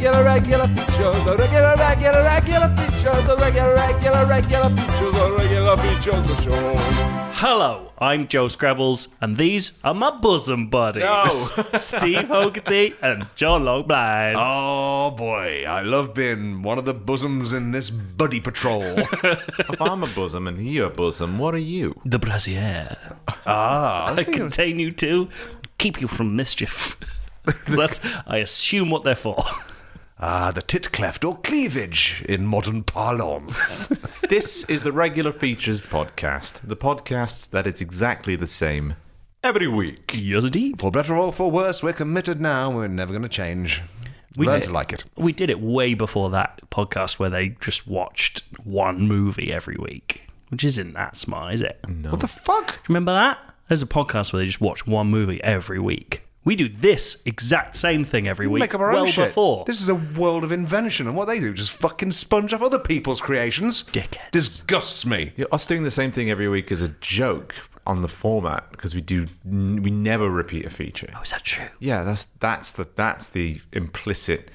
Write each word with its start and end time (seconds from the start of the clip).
regular, 0.00 0.24
regular 0.24 0.66
features, 0.68 1.26
a 1.26 1.36
regular, 1.36 1.74
regular, 1.76 2.22
regular 2.24 2.68
features, 2.76 3.28
a 3.28 3.36
regular, 3.36 3.74
regular, 3.74 4.24
regular 4.26 4.68
features, 4.70 5.14
a 5.14 5.32
regular 5.36 5.76
features 5.76 6.30
of 6.30 6.40
show. 6.42 6.74
Hello, 7.34 7.92
I'm 7.98 8.26
Joe 8.26 8.46
Skrebels, 8.46 9.08
and 9.20 9.36
these 9.36 9.72
are 9.84 9.92
my 9.92 10.10
bosom 10.10 10.68
buddies, 10.70 11.02
No. 11.02 11.26
Steve 11.74 12.28
Hogarty 12.28 12.94
and 13.02 13.26
John 13.34 13.64
Longblind. 13.64 14.36
Oh 14.38 15.10
boy, 15.10 15.64
I 15.68 15.82
love 15.82 16.14
being 16.14 16.62
one 16.62 16.78
of 16.78 16.86
the 16.86 16.94
bosoms 16.94 17.52
in 17.52 17.70
this 17.72 17.90
buddy 17.90 18.40
patrol. 18.40 18.82
If 19.04 19.80
I'm 19.82 20.02
a 20.02 20.06
bosom 20.08 20.46
and 20.46 20.66
you're 20.66 20.86
a 20.86 20.90
bosom, 20.90 21.38
what 21.38 21.54
are 21.54 21.58
you? 21.58 21.94
The 22.06 22.18
brassiere. 22.18 22.96
ah, 23.46 24.14
I 24.14 24.24
contain 24.24 24.78
you 24.78 24.92
too, 24.92 25.28
keep 25.76 26.00
you 26.00 26.06
from 26.08 26.36
mischief. 26.36 26.96
'Cause 27.44 27.76
That's, 27.76 28.00
I 28.26 28.38
assume, 28.38 28.88
what 28.90 29.04
they're 29.04 29.14
for. 29.16 29.42
Ah, 30.20 30.50
the 30.52 30.62
tit 30.62 30.92
cleft 30.92 31.24
or 31.24 31.36
cleavage 31.38 32.24
in 32.28 32.46
modern 32.46 32.82
parlance. 32.82 33.92
This 34.28 34.62
is 34.70 34.82
the 34.84 34.92
Regular 34.92 35.32
Features 35.32 35.82
Podcast, 35.82 36.60
the 36.62 36.76
podcast 36.76 37.50
that 37.50 37.66
is 37.66 37.80
exactly 37.80 38.36
the 38.36 38.46
same 38.46 38.94
every 39.42 39.66
week. 39.66 40.12
Yes, 40.14 40.44
indeed. 40.44 40.78
for 40.78 40.92
better 40.92 41.16
or 41.16 41.32
for 41.32 41.50
worse, 41.50 41.82
we're 41.82 41.92
committed 41.92 42.40
now. 42.40 42.70
We're 42.70 42.86
never 42.86 43.12
going 43.12 43.24
to 43.24 43.28
change. 43.28 43.82
We 44.36 44.46
Learn 44.46 44.56
did- 44.60 44.64
to 44.64 44.70
like 44.72 44.92
it. 44.92 45.04
We 45.16 45.32
did 45.32 45.50
it 45.50 45.60
way 45.60 45.94
before 45.94 46.30
that 46.30 46.60
podcast 46.70 47.18
where 47.18 47.28
they 47.30 47.56
just 47.60 47.88
watched 47.88 48.42
one 48.62 49.00
movie 49.08 49.52
every 49.52 49.76
week, 49.76 50.20
which 50.50 50.62
isn't 50.62 50.92
that 50.92 51.16
smart, 51.16 51.54
is 51.54 51.62
it? 51.62 51.80
What 52.08 52.20
the 52.20 52.28
fuck? 52.28 52.78
Remember 52.88 53.12
that? 53.12 53.38
There's 53.66 53.82
a 53.82 53.86
podcast 53.86 54.32
where 54.32 54.40
they 54.42 54.46
just 54.46 54.60
watch 54.60 54.86
one 54.86 55.08
movie 55.08 55.42
every 55.42 55.80
week. 55.80 56.22
We 56.50 56.56
do 56.56 56.68
this 56.68 57.22
exact 57.26 57.76
same 57.76 58.02
thing 58.02 58.26
every 58.26 58.48
week. 58.48 58.58
Make 58.58 58.74
up 58.74 58.80
our 58.80 58.90
well 58.90 59.02
own 59.02 59.06
shit. 59.12 59.28
before. 59.28 59.62
This 59.68 59.80
is 59.80 59.88
a 59.88 59.94
world 59.94 60.42
of 60.42 60.50
invention, 60.50 61.06
and 61.06 61.14
what 61.14 61.26
they 61.26 61.38
do 61.38 61.54
just 61.54 61.70
fucking 61.70 62.10
sponge 62.10 62.52
off 62.52 62.60
other 62.60 62.80
people's 62.80 63.20
creations. 63.20 63.84
Dickheads. 63.84 64.32
Disgusts 64.32 65.06
me. 65.06 65.32
Yeah, 65.36 65.44
Us 65.52 65.64
doing 65.64 65.84
the 65.84 65.92
same 65.92 66.10
thing 66.10 66.28
every 66.28 66.48
week 66.48 66.72
is 66.72 66.82
a 66.82 66.88
joke 67.00 67.54
on 67.86 68.02
the 68.02 68.08
format 68.08 68.68
because 68.72 68.96
we 68.96 69.00
do 69.00 69.28
we 69.44 69.92
never 69.92 70.28
repeat 70.28 70.66
a 70.66 70.70
feature. 70.70 71.08
Oh, 71.16 71.22
is 71.22 71.30
that 71.30 71.44
true? 71.44 71.68
Yeah, 71.78 72.02
that's 72.02 72.26
that's 72.40 72.72
the 72.72 72.88
that's 72.96 73.28
the 73.28 73.60
implicit 73.72 74.50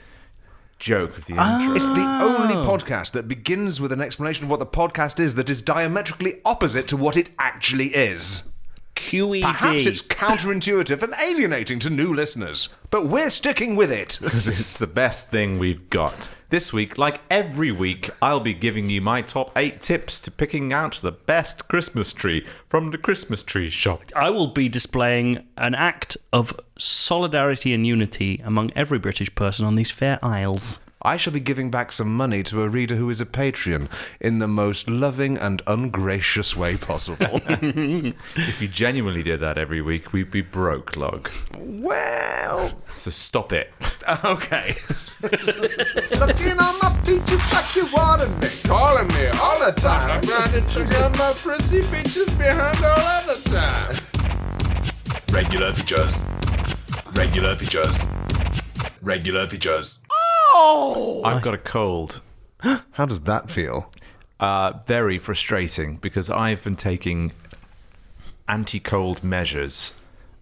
joke 0.80 1.18
of 1.18 1.28
the 1.28 1.36
ah. 1.38 1.62
intro. 1.62 1.76
It's 1.78 1.86
the 1.86 1.94
Oh. 2.06 2.40
only 2.42 2.56
podcast 2.56 3.14
that 3.14 3.30
begins 3.30 3.80
with 3.80 3.94
an 3.94 4.02
explanation 4.02 4.44
of 4.44 4.50
what 4.50 4.59
the 4.59 4.66
podcast 4.66 5.18
is 5.18 5.36
that 5.36 5.50
is 5.50 5.62
diametrically 5.62 6.42
opposite 6.44 6.90
to 6.90 6.98
what 6.98 7.16
it 7.16 7.30
actually 7.40 7.96
is. 7.96 8.44
QED. 8.96 9.42
Perhaps 9.42 9.86
it's 9.86 10.02
counterintuitive 10.02 11.02
and 11.02 11.14
alienating 11.22 11.80
to 11.80 11.90
new 11.90 12.14
listeners, 12.14 12.76
but 12.90 13.08
we're 13.08 13.30
sticking 13.30 13.76
with 13.76 13.92
it. 13.92 14.18
because 14.22 14.48
it's 14.48 14.78
the 14.78 14.88
best 14.88 15.30
thing 15.30 15.60
we've 15.60 15.90
got. 15.90 16.30
This 16.50 16.72
week, 16.72 16.98
like 16.98 17.22
every 17.30 17.72
week, 17.72 18.10
I'll 18.22 18.40
be 18.40 18.54
giving 18.54 18.90
you 18.90 19.02
my 19.02 19.22
top 19.22 19.52
eight 19.56 19.82
tips 19.82 20.20
to 20.22 20.32
picking 20.32 20.72
out 20.72 21.00
the 21.02 21.12
best 21.12 21.68
Christmas 21.68 22.14
tree 22.14 22.46
from 22.70 22.92
the 22.92 22.98
Christmas 22.98 23.44
tree 23.44 23.70
shop. 23.70 24.04
I 24.16 24.30
will 24.30 24.48
be 24.48 24.70
displaying 24.70 25.46
an 25.58 25.76
act 25.76 26.18
of 26.32 26.58
solidarity 26.78 27.74
and 27.74 27.86
unity 27.86 28.42
among 28.44 28.72
every 28.76 29.00
British 29.00 29.34
person 29.36 29.66
on 29.66 29.76
these 29.76 29.92
fair 29.92 30.20
isles. 30.24 30.80
I 31.06 31.17
shall 31.17 31.34
be 31.34 31.39
giving 31.39 31.70
back 31.70 31.94
some 31.94 32.16
money 32.16 32.42
to 32.44 32.64
a 32.64 32.67
reader 32.67 32.95
who 32.95 33.11
is 33.11 33.22
a 33.22 33.28
patron 33.28 33.89
in 34.20 34.39
the 34.39 34.48
most 34.48 34.89
loving 34.89 35.38
and 35.38 35.62
ungracious 35.67 36.56
way 36.56 36.78
possible. 36.78 37.39
If 38.36 38.59
you 38.59 38.67
genuinely 38.67 39.22
did 39.22 39.39
that 39.42 39.59
every 39.59 39.84
week, 39.84 40.14
we'd 40.14 40.31
be 40.31 40.42
broke, 40.42 40.95
log. 40.97 41.30
well, 41.59 42.72
So 42.94 43.12
stop 43.12 43.53
it. 43.53 43.72
okay. 44.25 44.78
Sucking 46.16 46.58
on 46.58 46.80
my 46.81 47.00
features 47.06 47.53
like 47.53 47.75
you 47.75 47.86
wanted 47.94 48.31
me. 48.42 48.50
Calling 48.64 49.08
me 49.09 49.28
all 49.44 49.59
the 49.64 49.73
time. 49.78 50.09
I'm 50.09 50.22
trying 50.23 50.52
to 50.53 50.62
check 50.73 50.92
out 51.00 51.16
my 51.19 51.34
prissy 51.34 51.81
features 51.84 52.36
behind 52.36 52.84
all 52.84 52.97
other 52.97 53.40
time. 53.41 53.96
Regular 55.31 55.72
features. 55.72 56.24
Regular 57.13 57.56
features. 57.56 58.00
Regular 59.01 59.46
features. 59.47 60.00
I've 61.25 61.41
got 61.41 61.56
a 61.56 61.59
cold. 61.59 62.22
How 62.91 63.06
does 63.06 63.22
that 63.22 63.50
feel? 63.50 63.91
Uh, 64.39 64.73
very 64.85 65.17
frustrating 65.17 65.97
because 65.97 66.29
I've 66.29 66.63
been 66.63 66.75
taking 66.75 67.31
anti 68.47 68.79
cold 68.79 69.23
measures. 69.23 69.94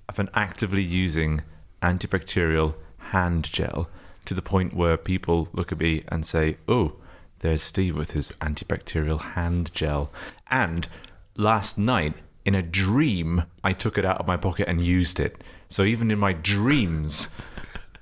I've 0.09 0.17
been 0.17 0.29
actively 0.33 0.83
using 0.83 1.41
antibacterial 1.81 2.75
hand 2.97 3.45
gel 3.51 3.89
to 4.25 4.33
the 4.33 4.41
point 4.41 4.73
where 4.73 4.97
people 4.97 5.49
look 5.53 5.71
at 5.71 5.79
me 5.79 6.03
and 6.07 6.25
say, 6.25 6.57
Oh, 6.67 6.93
there's 7.39 7.61
Steve 7.61 7.95
with 7.95 8.11
his 8.11 8.31
antibacterial 8.41 9.21
hand 9.21 9.73
gel. 9.73 10.11
And 10.49 10.87
last 11.35 11.77
night, 11.77 12.13
in 12.45 12.55
a 12.55 12.61
dream, 12.61 13.43
I 13.63 13.73
took 13.73 13.97
it 13.97 14.05
out 14.05 14.19
of 14.19 14.27
my 14.27 14.37
pocket 14.37 14.67
and 14.67 14.81
used 14.81 15.19
it. 15.19 15.41
So 15.69 15.83
even 15.83 16.11
in 16.11 16.19
my 16.19 16.33
dreams, 16.33 17.29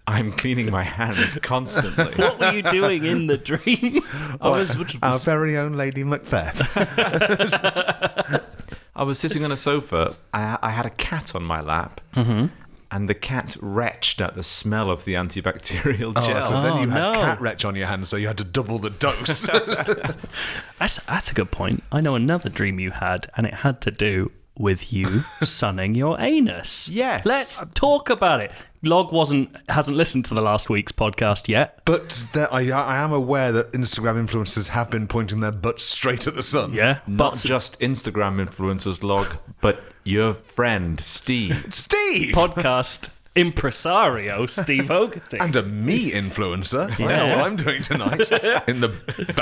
I'm 0.07 0.31
cleaning 0.31 0.72
my 0.72 0.84
hands 0.84 1.35
constantly. 1.41 2.13
What 2.16 2.39
were 2.39 2.53
you 2.53 2.63
doing 2.63 3.06
in 3.06 3.28
the 3.28 3.38
dream? 3.38 4.01
I 4.41 4.50
was, 4.50 4.75
which 4.75 4.97
Our 5.01 5.17
very 5.19 5.57
own 5.57 5.73
Lady 5.73 6.03
Macbeth. 6.03 6.59
I 8.95 9.03
was 9.03 9.19
sitting 9.19 9.44
on 9.45 9.51
a 9.51 9.57
sofa. 9.57 10.16
I, 10.34 10.57
I 10.62 10.69
had 10.72 10.85
a 10.85 10.89
cat 10.91 11.34
on 11.35 11.44
my 11.44 11.62
lap, 11.62 12.01
Mm-hmm. 12.16 12.47
and 12.91 13.07
the 13.09 13.13
cat 13.13 13.56
retched 13.62 14.19
at 14.22 14.35
the 14.35 14.44
smell 14.44 14.91
of 14.91 15.06
the 15.06 15.13
antibacterial 15.13 16.13
Oh, 16.16 16.28
gel. 16.28 16.41
so 16.44 16.62
then 16.62 16.73
you 16.78 16.88
Oh, 16.88 16.91
had 16.91 17.12
no. 17.13 17.13
cat 17.13 17.39
retch 17.41 17.63
on 17.63 17.75
your 17.75 17.88
hands, 17.88 18.09
so 18.09 18.18
you 18.18 18.28
had 18.28 18.38
to 18.39 18.44
double 18.44 18.79
the 18.79 18.89
dose. 18.89 19.44
That's, 20.79 21.00
that's 21.06 21.29
a 21.31 21.33
good 21.33 21.51
point. 21.51 21.83
I 21.91 22.01
know 22.01 22.16
another 22.16 22.50
dream 22.50 22.79
you 22.79 22.91
had, 22.91 23.28
and 23.38 23.45
it 23.45 23.53
had 23.53 23.81
to 23.81 23.91
do 23.91 24.31
with 24.57 24.91
you 24.91 25.22
sunning 25.41 25.95
your 25.95 26.19
anus. 26.19 26.89
Yes. 26.89 27.25
Let's 27.25 27.63
talk 27.73 28.09
about 28.09 28.41
it. 28.41 28.51
Log 28.84 29.12
wasn't 29.12 29.56
hasn't 29.69 29.96
listened 29.97 30.25
to 30.25 30.34
the 30.34 30.42
last 30.42 30.69
week's 30.69 30.92
podcast 30.92 31.47
yet. 31.47 31.81
but 31.86 32.28
there, 32.34 32.52
I, 32.53 32.69
I 32.72 32.97
am 33.03 33.14
aware 33.14 33.52
that 33.52 33.72
Instagram 33.74 34.28
influencers 34.28 34.69
have 34.69 34.90
been 34.90 35.08
pointing 35.08 35.40
their 35.40 35.52
butts 35.52 35.84
straight 35.84 36.25
at 36.28 36.36
the 36.36 36.44
sun. 36.44 36.74
Yeah, 36.74 37.00
Not 37.08 37.34
but 37.34 37.44
just 37.46 37.80
Instagram 37.80 38.44
influencers 38.46 39.03
log, 39.03 39.38
but 39.62 39.81
your 40.03 40.34
friend 40.34 41.00
Steve. 41.02 41.68
Steve! 41.69 42.34
podcast 42.34 43.14
impresario 43.36 44.46
Steve 44.46 44.86
Hogarty. 44.90 45.38
and 45.40 45.56
a 45.56 45.64
me 45.64 46.12
influencer. 46.12 46.92
I 47.00 47.06
know 47.16 47.38
what 47.38 47.46
I'm 47.46 47.56
doing 47.56 47.81
tonight 47.81 48.30
in 48.68 48.81
the 48.81 48.90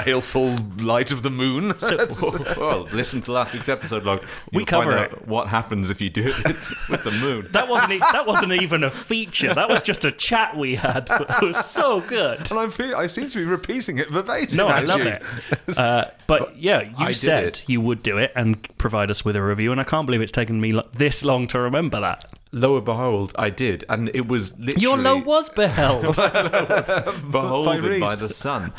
baleful 0.06 0.56
light 0.78 1.12
of 1.12 1.24
the 1.24 1.30
moon. 1.30 1.74
well, 2.58 2.84
listen 2.92 3.22
to 3.24 3.32
last 3.32 3.54
week's 3.54 3.70
episode 3.70 4.04
log. 4.04 4.24
We 4.52 4.60
You'll 4.60 4.66
cover 4.68 4.92
find 4.92 5.06
it. 5.06 5.12
out 5.14 5.28
what 5.28 5.48
happens 5.48 5.90
if 5.90 6.02
you 6.02 6.10
do 6.10 6.28
it 6.28 6.38
with, 6.48 6.86
with 6.90 7.04
the 7.04 7.12
moon. 7.12 7.46
that 7.52 7.68
wasn't 7.68 7.94
e- 7.94 8.00
that 8.00 8.26
wasn't 8.28 8.54
even 8.54 8.84
a 8.84 8.92
feature. 8.92 9.54
That 9.54 9.70
was 9.70 9.82
just 9.82 10.06
a 10.06 10.12
chat 10.12 10.56
we 10.56 10.76
had. 10.76 11.08
It 11.10 11.42
was 11.42 11.66
so 11.66 12.02
good. 12.02 12.40
and 12.52 12.60
I'm 12.60 12.72
feel, 12.72 12.96
I 12.96 13.08
seem 13.08 13.30
to 13.30 13.38
be 13.38 13.46
repeating 13.46 13.98
it 13.98 14.12
verbatim. 14.12 14.58
No, 14.58 14.68
I 14.68 14.82
as 14.84 14.90
love 14.90 15.00
you. 15.02 15.08
it. 15.08 15.78
Uh, 15.78 16.06
but 16.28 16.56
yeah, 16.58 16.82
you 16.82 16.94
I 17.00 17.08
did 17.08 17.16
said 17.16 17.44
it. 17.46 17.66
you 17.68 17.82
would 17.82 18.04
do 18.04 18.18
it 18.18 18.32
and 18.36 18.62
provide 18.78 19.10
us 19.10 19.26
with 19.26 19.36
a 19.36 19.42
review, 19.42 19.72
and 19.72 19.82
I 19.82 19.84
can't 19.84 20.06
believe 20.06 20.22
it's 20.22 20.32
taken 20.32 20.62
me 20.62 20.74
lo- 20.74 20.88
this 20.94 21.24
long 21.24 21.48
to 21.48 21.60
remember 21.60 22.00
that. 22.02 22.32
Lo 22.52 22.76
and 22.78 22.86
behold, 22.86 23.32
I 23.38 23.50
did, 23.52 23.86
and 23.90 24.10
it 24.14 24.28
was 24.28 24.58
literally 24.58 24.82
Your 24.82 24.98
low 24.98 25.18
was 25.18 25.50
beheld. 25.62 26.16
beholden 27.32 27.82
by, 27.82 27.88
Reese. 27.88 28.20
the 28.20 28.30
sun. 28.30 28.74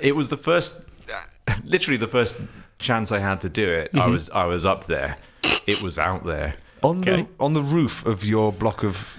It 0.00 0.16
was 0.16 0.28
the 0.28 0.36
first, 0.36 0.80
literally 1.64 1.96
the 1.98 2.08
first 2.08 2.34
chance 2.78 3.12
I 3.12 3.18
had 3.18 3.40
to 3.42 3.48
do 3.48 3.68
it. 3.68 3.90
I 3.94 3.98
mm-hmm. 3.98 4.12
was 4.12 4.30
I 4.30 4.44
was 4.46 4.66
up 4.66 4.86
there. 4.86 5.16
It 5.66 5.82
was 5.82 5.98
out 5.98 6.24
there. 6.26 6.54
On 6.82 6.98
Okay. 7.00 7.22
the 7.22 7.44
on 7.44 7.52
the 7.54 7.62
roof 7.62 8.04
of 8.06 8.24
your 8.24 8.52
block 8.52 8.82
of 8.82 9.16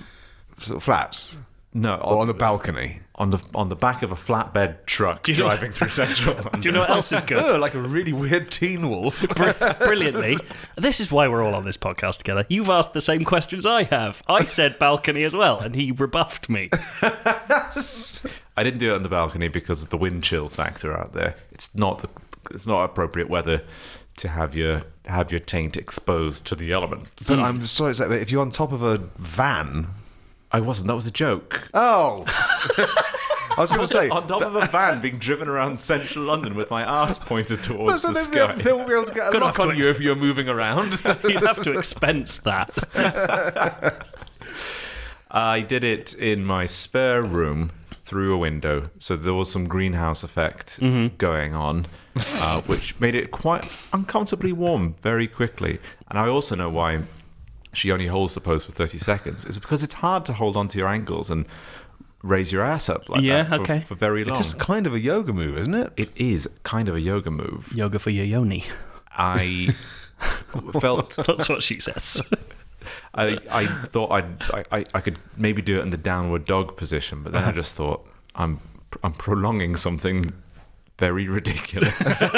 sort 0.60 0.78
of 0.78 0.84
flats, 0.84 1.38
No, 1.74 1.96
or 1.96 2.18
on 2.20 2.28
the 2.28 2.34
balcony. 2.34 3.00
on 3.16 3.30
the 3.30 3.40
on 3.56 3.70
the 3.70 3.78
back 3.78 4.04
of 4.04 4.12
a 4.12 4.16
flatbed 4.16 4.86
truck 4.86 5.26
you 5.28 5.36
know- 5.36 5.46
driving 5.46 5.72
through 5.72 5.88
central 5.88 6.36
London. 6.36 6.60
Do 6.62 6.68
you 6.68 6.74
know 6.74 6.82
what 6.82 6.90
else 6.90 7.12
is 7.14 7.22
good? 7.22 7.38
Oh, 7.42 7.58
like 7.58 7.74
a 7.76 7.80
really 7.82 8.12
weird 8.12 8.52
teen 8.52 8.90
wolf. 8.90 9.22
Br- 9.36 9.52
brilliantly. 9.86 10.38
This 10.76 11.00
is 11.00 11.12
why 11.14 11.30
we're 11.30 11.42
all 11.44 11.56
on 11.56 11.64
this 11.64 11.78
podcast 11.78 12.18
together. 12.18 12.46
You've 12.50 12.70
asked 12.70 12.92
the 12.92 13.00
same 13.00 13.24
questions 13.24 13.66
I 13.66 13.84
have. 13.84 14.22
I 14.28 14.44
said 14.46 14.80
balcony 14.80 15.24
as 15.24 15.34
well, 15.34 15.60
and 15.60 15.74
he 15.74 15.94
rebuffed 15.94 16.50
me. 16.50 16.70
I 17.02 18.64
didn't 18.64 18.80
do 18.80 18.92
it 18.92 18.96
on 18.96 19.04
the 19.04 19.10
balcony 19.10 19.48
because 19.48 19.82
of 19.82 19.90
the 19.92 19.98
wind 19.98 20.24
chill 20.24 20.50
factor 20.50 20.96
out 20.98 21.14
there. 21.14 21.36
It's 21.52 21.74
not 21.74 22.02
the, 22.02 22.10
it's 22.54 22.68
not 22.68 22.84
appropriate 22.84 23.30
weather 23.30 23.64
to 24.18 24.28
have 24.28 24.56
your 24.56 24.84
have 25.06 25.32
your 25.32 25.40
taint 25.40 25.78
exposed 25.78 26.46
to 26.48 26.56
the 26.56 26.74
elements. 26.74 27.30
But 27.30 27.40
I'm 27.40 27.66
sorry 27.66 27.94
to 27.94 27.98
say, 27.98 28.08
but 28.10 28.18
if 28.20 28.30
you're 28.32 28.42
on 28.42 28.52
top 28.52 28.72
of 28.74 28.84
a 28.84 28.98
van. 29.18 29.88
I 30.54 30.60
wasn't. 30.60 30.88
That 30.88 30.96
was 30.96 31.06
a 31.06 31.12
joke. 31.12 31.68
Oh! 31.74 32.26
I 33.52 33.56
was 33.58 33.70
going 33.72 33.82
to 33.82 33.88
say. 33.88 34.08
on 34.10 34.28
top 34.28 34.42
of 34.42 34.56
a 34.56 34.66
van 34.68 35.02
being 35.02 35.18
driven 35.18 35.48
around 35.50 35.80
central 35.80 36.24
London 36.26 36.56
with 36.56 36.70
my 36.70 36.84
ass 36.84 37.18
pointed 37.18 37.62
towards 37.64 38.02
so 38.02 38.08
the 38.10 38.14
they, 38.14 38.22
sky. 38.24 38.54
they 38.54 38.72
won't 38.72 38.88
be 38.88 38.94
able 38.94 39.04
to 39.06 39.14
get 39.14 39.34
a 39.36 39.38
lock 39.40 39.60
on 39.60 39.70
to- 39.70 39.76
you 39.76 39.90
if 39.90 40.00
you're 40.00 40.16
moving 40.16 40.48
around. 40.48 41.02
You'd 41.24 41.44
have 41.46 41.62
to 41.64 41.78
expense 41.78 42.38
that. 42.40 42.70
I 45.32 45.62
did 45.62 45.84
it 45.84 46.14
in 46.16 46.44
my 46.46 46.66
spare 46.66 47.24
room 47.24 47.72
through 47.88 48.34
a 48.34 48.38
window, 48.38 48.90
so 49.00 49.16
there 49.16 49.34
was 49.34 49.50
some 49.52 49.68
greenhouse 49.68 50.24
effect 50.24 50.80
Mm-hmm. 50.82 51.16
going 51.18 51.54
on, 51.54 51.88
uh, 52.36 52.62
which 52.64 53.00
made 53.00 53.16
it 53.16 53.32
quite 53.32 53.70
uncomfortably 53.94 54.52
warm 54.52 54.96
very 55.02 55.28
quickly. 55.28 55.80
And 56.10 56.20
I 56.20 56.28
also 56.28 56.56
know 56.56 56.70
why 56.70 57.04
she 57.74 57.92
only 57.92 58.08
holds 58.08 58.34
the 58.34 58.42
pose 58.42 58.66
for 58.66 58.72
30 58.72 58.98
seconds. 58.98 59.46
It's 59.46 59.58
because 59.58 59.84
it's 59.84 59.96
hard 59.96 60.26
to 60.26 60.34
hold 60.34 60.58
onto 60.58 60.78
your 60.80 60.88
ankles 60.88 61.32
and 61.32 61.46
raise 62.24 62.52
your 62.52 62.64
ass 62.64 62.90
up 62.90 63.10
like 63.10 63.22
Yeah, 63.22 63.44
that 63.44 63.58
for, 63.58 63.62
okay. 63.62 63.82
for 63.82 63.96
very 63.96 64.24
long. 64.24 64.32
It's 64.32 64.40
just 64.40 64.60
kind 64.60 64.86
of 64.86 64.94
a 64.94 65.00
yoga 65.00 65.34
move, 65.34 65.58
isn't 65.58 65.74
it? 65.74 65.94
It 65.98 66.10
is 66.16 66.50
kind 66.64 66.90
of 66.90 66.96
a 66.96 67.02
yoga 67.02 67.32
move. 67.32 67.72
Yoga 67.76 68.00
for 68.00 68.10
your 68.10 68.26
yoni. 68.26 68.66
I 69.12 69.76
felt 70.80 71.18
That's 71.26 71.50
what 71.50 71.64
she 71.64 71.80
says. 71.80 72.22
I, 73.14 73.38
I 73.50 73.66
thought 73.66 74.12
I'd, 74.12 74.42
I, 74.52 74.66
I 74.72 74.86
I 74.94 75.02
could 75.02 75.20
maybe 75.38 75.62
do 75.62 75.78
it 75.80 75.82
in 75.82 75.90
the 75.90 75.98
downward 75.98 76.46
dog 76.46 76.78
position, 76.78 77.24
but 77.24 77.34
then 77.34 77.42
I 77.42 77.48
uh-huh. 77.48 77.54
just 77.54 77.76
thought 77.76 78.08
I'm 78.36 78.60
I'm 79.04 79.14
prolonging 79.14 79.76
something 79.76 80.34
very 81.02 81.28
ridiculous, 81.28 82.22
and 82.22 82.32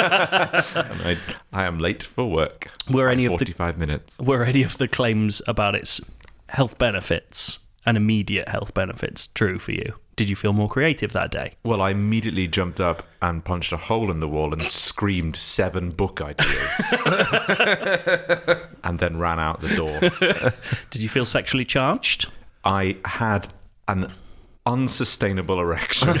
I 1.04 1.16
I 1.52 1.64
am 1.64 1.78
late 1.78 2.02
for 2.02 2.24
work. 2.24 2.70
Were 2.90 3.10
any 3.10 3.26
of 3.26 3.32
the- 3.32 3.44
45 3.44 3.76
minutes? 3.78 4.18
Were 4.18 4.42
any 4.42 4.62
of 4.62 4.78
the 4.78 4.88
claims 4.88 5.42
about 5.46 5.74
its 5.74 6.00
health 6.48 6.78
benefits 6.78 7.58
and 7.84 7.96
immediate 7.98 8.48
health 8.48 8.72
benefits 8.72 9.26
true 9.34 9.58
for 9.58 9.72
you? 9.72 9.94
Did 10.16 10.30
you 10.30 10.36
feel 10.36 10.52
more 10.54 10.68
creative 10.68 11.12
that 11.12 11.30
day? 11.30 11.54
Well, 11.64 11.82
I 11.82 11.90
immediately 11.90 12.46
jumped 12.48 12.80
up 12.80 13.02
and 13.20 13.44
punched 13.44 13.72
a 13.72 13.76
hole 13.76 14.10
in 14.10 14.20
the 14.20 14.28
wall 14.28 14.52
and 14.54 14.62
screamed 14.62 15.36
seven 15.36 15.90
book 15.90 16.22
ideas, 16.22 16.74
and 18.84 18.98
then 18.98 19.18
ran 19.18 19.38
out 19.40 19.60
the 19.60 19.74
door. 19.76 20.00
Did 20.90 21.02
you 21.02 21.08
feel 21.10 21.26
sexually 21.26 21.64
charged? 21.66 22.28
I 22.64 22.96
had 23.04 23.48
an 23.88 24.10
unsustainable 24.66 25.60
erection. 25.60 26.08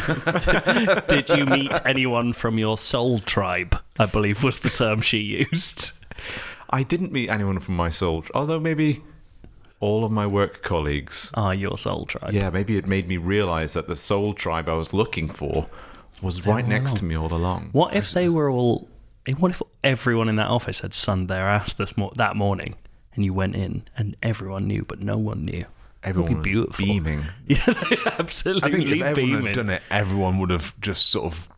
Did 1.08 1.28
you 1.30 1.46
meet 1.46 1.72
anyone 1.84 2.32
from 2.32 2.58
your 2.58 2.78
soul 2.78 3.18
tribe? 3.20 3.78
I 3.98 4.06
believe 4.06 4.42
was 4.44 4.58
the 4.60 4.70
term 4.70 5.00
she 5.00 5.18
used. 5.18 5.92
I 6.70 6.82
didn't 6.82 7.12
meet 7.12 7.28
anyone 7.30 7.60
from 7.60 7.76
my 7.76 7.90
soul, 7.90 8.24
although 8.34 8.60
maybe 8.60 9.02
all 9.80 10.04
of 10.04 10.10
my 10.12 10.26
work 10.26 10.62
colleagues. 10.62 11.30
are 11.34 11.54
your 11.54 11.76
soul 11.78 12.06
tribe. 12.06 12.32
Yeah, 12.32 12.50
maybe 12.50 12.76
it 12.76 12.86
made 12.86 13.08
me 13.08 13.16
realize 13.16 13.74
that 13.74 13.86
the 13.86 13.96
soul 13.96 14.32
tribe 14.34 14.68
I 14.68 14.74
was 14.74 14.92
looking 14.92 15.28
for 15.28 15.66
was 16.22 16.46
right 16.46 16.66
next 16.66 16.96
to 16.96 17.04
me 17.04 17.16
all 17.16 17.32
along. 17.32 17.68
What 17.72 17.94
if 17.94 18.10
they 18.12 18.28
were 18.28 18.50
all? 18.50 18.88
eh, 19.26 19.32
What 19.32 19.50
if 19.50 19.60
everyone 19.82 20.28
in 20.28 20.36
that 20.36 20.48
office 20.48 20.80
had 20.80 20.94
sunned 20.94 21.28
their 21.28 21.46
ass 21.48 21.72
this 21.74 21.96
mo- 21.96 22.12
that 22.16 22.34
morning, 22.36 22.76
and 23.14 23.24
you 23.24 23.34
went 23.34 23.56
in 23.56 23.86
and 23.96 24.16
everyone 24.22 24.66
knew, 24.66 24.84
but 24.88 25.00
no 25.00 25.18
one 25.18 25.44
knew? 25.44 25.66
Everyone 26.04 26.42
would 26.42 26.54
was 26.54 26.76
be 26.76 26.84
beaming. 26.84 27.24
Yeah, 27.46 27.58
absolutely 28.18 28.68
I 28.68 28.70
think 28.72 28.88
if 28.90 29.02
everyone 29.02 29.14
beaming. 29.14 29.46
had 29.46 29.54
done 29.54 29.70
it, 29.70 29.82
everyone 29.90 30.38
would 30.38 30.50
have 30.50 30.78
just 30.80 31.08
sort 31.10 31.26
of 31.26 31.48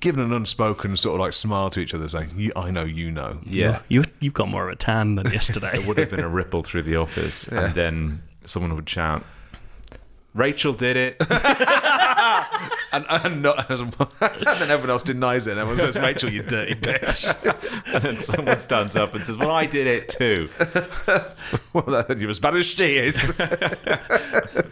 given 0.00 0.24
an 0.24 0.32
unspoken 0.32 0.96
sort 0.96 1.14
of 1.14 1.20
like 1.20 1.32
smile 1.32 1.70
to 1.70 1.80
each 1.80 1.94
other, 1.94 2.08
saying, 2.08 2.50
"I 2.56 2.70
know, 2.70 2.84
you 2.84 3.10
know." 3.10 3.40
Yeah, 3.44 3.80
you 3.88 4.04
you've 4.20 4.34
got 4.34 4.48
more 4.48 4.66
of 4.68 4.72
a 4.72 4.76
tan 4.76 5.14
than 5.14 5.32
yesterday. 5.32 5.70
it 5.74 5.86
would 5.86 5.98
have 5.98 6.10
been 6.10 6.20
a 6.20 6.28
ripple 6.28 6.62
through 6.62 6.82
the 6.82 6.96
office, 6.96 7.46
and 7.48 7.74
then 7.74 8.22
someone 8.44 8.74
would 8.74 8.88
shout, 8.88 9.24
"Rachel 10.34 10.72
did 10.72 10.96
it!" 10.96 11.16
And, 12.94 13.04
and, 13.08 13.42
not, 13.42 13.68
and 13.68 13.92
then 14.20 14.70
everyone 14.70 14.90
else 14.90 15.02
denies 15.02 15.48
it, 15.48 15.52
and 15.52 15.60
everyone 15.60 15.78
says, 15.78 15.96
"Rachel, 15.96 16.30
you 16.30 16.44
dirty 16.44 16.76
bitch." 16.76 17.24
and 17.92 18.04
then 18.04 18.16
someone 18.16 18.60
stands 18.60 18.94
up 18.94 19.12
and 19.14 19.24
says, 19.24 19.36
"Well, 19.36 19.50
I 19.50 19.66
did 19.66 19.88
it 19.88 20.08
too." 20.08 20.48
well, 21.72 22.04
you're 22.16 22.30
as 22.30 22.38
bad 22.38 22.54
as 22.54 22.66
she 22.66 22.96
is. 22.96 23.20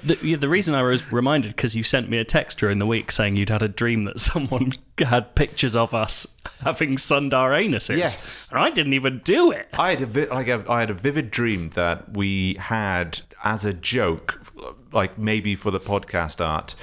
The, 0.04 0.18
yeah, 0.22 0.36
the 0.36 0.48
reason 0.48 0.76
I 0.76 0.82
was 0.82 1.10
reminded 1.10 1.56
because 1.56 1.74
you 1.74 1.82
sent 1.82 2.08
me 2.08 2.18
a 2.18 2.24
text 2.24 2.58
during 2.58 2.78
the 2.78 2.86
week 2.86 3.10
saying 3.10 3.34
you'd 3.34 3.50
had 3.50 3.62
a 3.62 3.68
dream 3.68 4.04
that 4.04 4.20
someone 4.20 4.72
had 4.98 5.34
pictures 5.34 5.74
of 5.74 5.92
us 5.92 6.36
having 6.60 6.98
sunned 6.98 7.34
our 7.34 7.50
anuses. 7.50 7.96
Yes. 7.98 8.48
and 8.52 8.60
I 8.60 8.70
didn't 8.70 8.92
even 8.92 9.20
do 9.24 9.50
it. 9.50 9.66
I 9.72 9.90
had 9.90 10.02
a 10.02 10.06
vi- 10.06 10.26
like 10.26 10.46
a, 10.46 10.64
I 10.68 10.80
had 10.80 10.90
a 10.90 10.94
vivid 10.94 11.32
dream 11.32 11.70
that 11.70 12.12
we 12.12 12.54
had 12.54 13.20
as 13.42 13.64
a 13.64 13.72
joke, 13.72 14.40
like 14.92 15.18
maybe 15.18 15.56
for 15.56 15.70
the 15.70 15.80
podcast 15.80 16.44
art, 16.44 16.74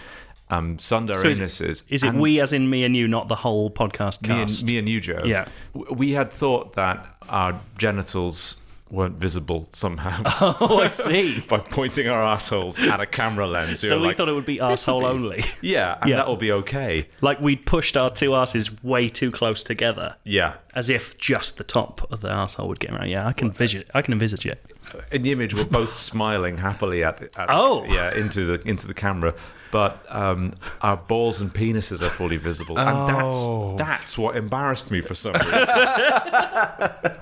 um, 0.49 0.79
sunned 0.79 1.09
our 1.11 1.17
So 1.21 1.27
is, 1.27 1.39
anuses. 1.39 1.83
is 1.89 2.03
it 2.03 2.13
we 2.13 2.39
as 2.41 2.53
in 2.53 2.69
me 2.69 2.83
and 2.83 2.95
you, 2.95 3.07
not 3.07 3.27
the 3.27 3.35
whole 3.35 3.69
podcast 3.69 4.21
me 4.27 4.29
and, 4.39 4.49
cast? 4.49 4.65
me 4.65 4.77
and 4.79 4.89
you, 4.89 4.99
Joe? 4.99 5.21
Yeah. 5.25 5.47
We 5.73 6.11
had 6.13 6.31
thought 6.31 6.73
that 6.73 7.07
our 7.29 7.59
genitals 7.77 8.57
weren't 8.89 9.17
visible 9.17 9.69
somehow 9.71 10.19
oh, 10.41 10.79
I 10.83 10.89
see. 10.89 11.39
by 11.47 11.59
pointing 11.59 12.07
our 12.09 12.23
assholes 12.23 12.79
at 12.79 12.99
a 12.99 13.05
camera 13.05 13.45
lens. 13.45 13.81
so 13.81 14.01
we 14.01 14.15
thought 14.15 14.27
it 14.27 14.33
would 14.33 14.47
be 14.47 14.57
arsehole 14.57 15.03
only. 15.03 15.45
yeah, 15.61 15.99
and 16.01 16.09
Yeah. 16.09 16.15
that'll 16.15 16.37
be 16.37 16.51
okay. 16.51 17.07
like 17.21 17.39
we'd 17.39 17.67
pushed 17.67 17.95
our 17.95 18.09
two 18.09 18.33
asses 18.33 18.81
way 18.83 19.07
too 19.07 19.29
close 19.29 19.63
together, 19.63 20.15
Yeah. 20.23 20.55
as 20.73 20.89
if 20.89 21.15
just 21.19 21.57
the 21.57 21.63
top 21.63 22.11
of 22.11 22.21
the 22.21 22.31
asshole 22.31 22.67
would 22.67 22.79
get 22.79 22.89
around. 22.91 23.09
Yeah, 23.09 23.27
I 23.27 23.33
can 23.33 23.49
envisage. 23.49 23.85
I 23.93 24.01
can 24.01 24.13
envisage 24.13 24.47
it. 24.47 24.65
In 25.11 25.21
the 25.23 25.31
image 25.31 25.53
we're 25.55 25.63
both 25.65 25.93
smiling 25.93 26.57
happily 26.57 27.03
at, 27.03 27.21
at 27.37 27.47
Oh. 27.49 27.83
yeah 27.85 28.13
into 28.15 28.45
the 28.45 28.67
into 28.67 28.87
the 28.87 28.93
camera 28.93 29.33
but 29.71 30.03
um, 30.09 30.53
our 30.81 30.97
balls 30.97 31.39
and 31.41 31.53
penises 31.53 32.01
are 32.01 32.09
fully 32.09 32.37
visible 32.37 32.77
and 32.79 32.89
Oh. 33.11 33.75
that's 33.77 33.87
that's 33.89 34.17
what 34.17 34.35
embarrassed 34.35 34.89
me 34.91 35.01
for 35.01 35.13
some 35.15 35.33
reason 35.33 35.51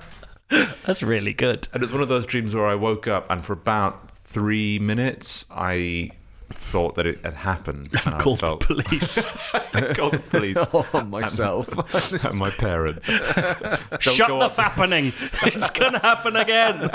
That's 0.86 1.02
really 1.02 1.34
good. 1.34 1.68
and 1.74 1.82
it's 1.82 1.92
one 1.92 2.00
of 2.00 2.08
those 2.08 2.24
dreams 2.24 2.54
where 2.54 2.66
I 2.66 2.74
woke 2.74 3.06
up 3.06 3.26
and 3.30 3.44
for 3.44 3.52
about 3.52 4.10
three 4.10 4.78
minutes 4.78 5.44
I 5.50 6.12
thought 6.50 6.94
that 6.96 7.06
it 7.06 7.24
had 7.24 7.34
happened 7.34 7.88
and 8.04 8.14
I 8.14 8.18
Called 8.18 8.40
felt 8.40 8.60
the 8.66 8.74
police. 8.74 9.24
I 9.54 9.92
called 9.94 10.14
the 10.14 10.18
police 10.18 10.56
oh, 10.72 10.86
on 10.92 11.10
myself. 11.10 11.68
and 12.24 12.34
my 12.38 12.50
parents 12.50 13.08
Shut 13.08 14.28
the 14.28 14.34
up. 14.34 14.54
fappening. 14.54 15.12
It's 15.46 15.70
gonna 15.70 16.00
happen 16.00 16.36
again. 16.36 16.90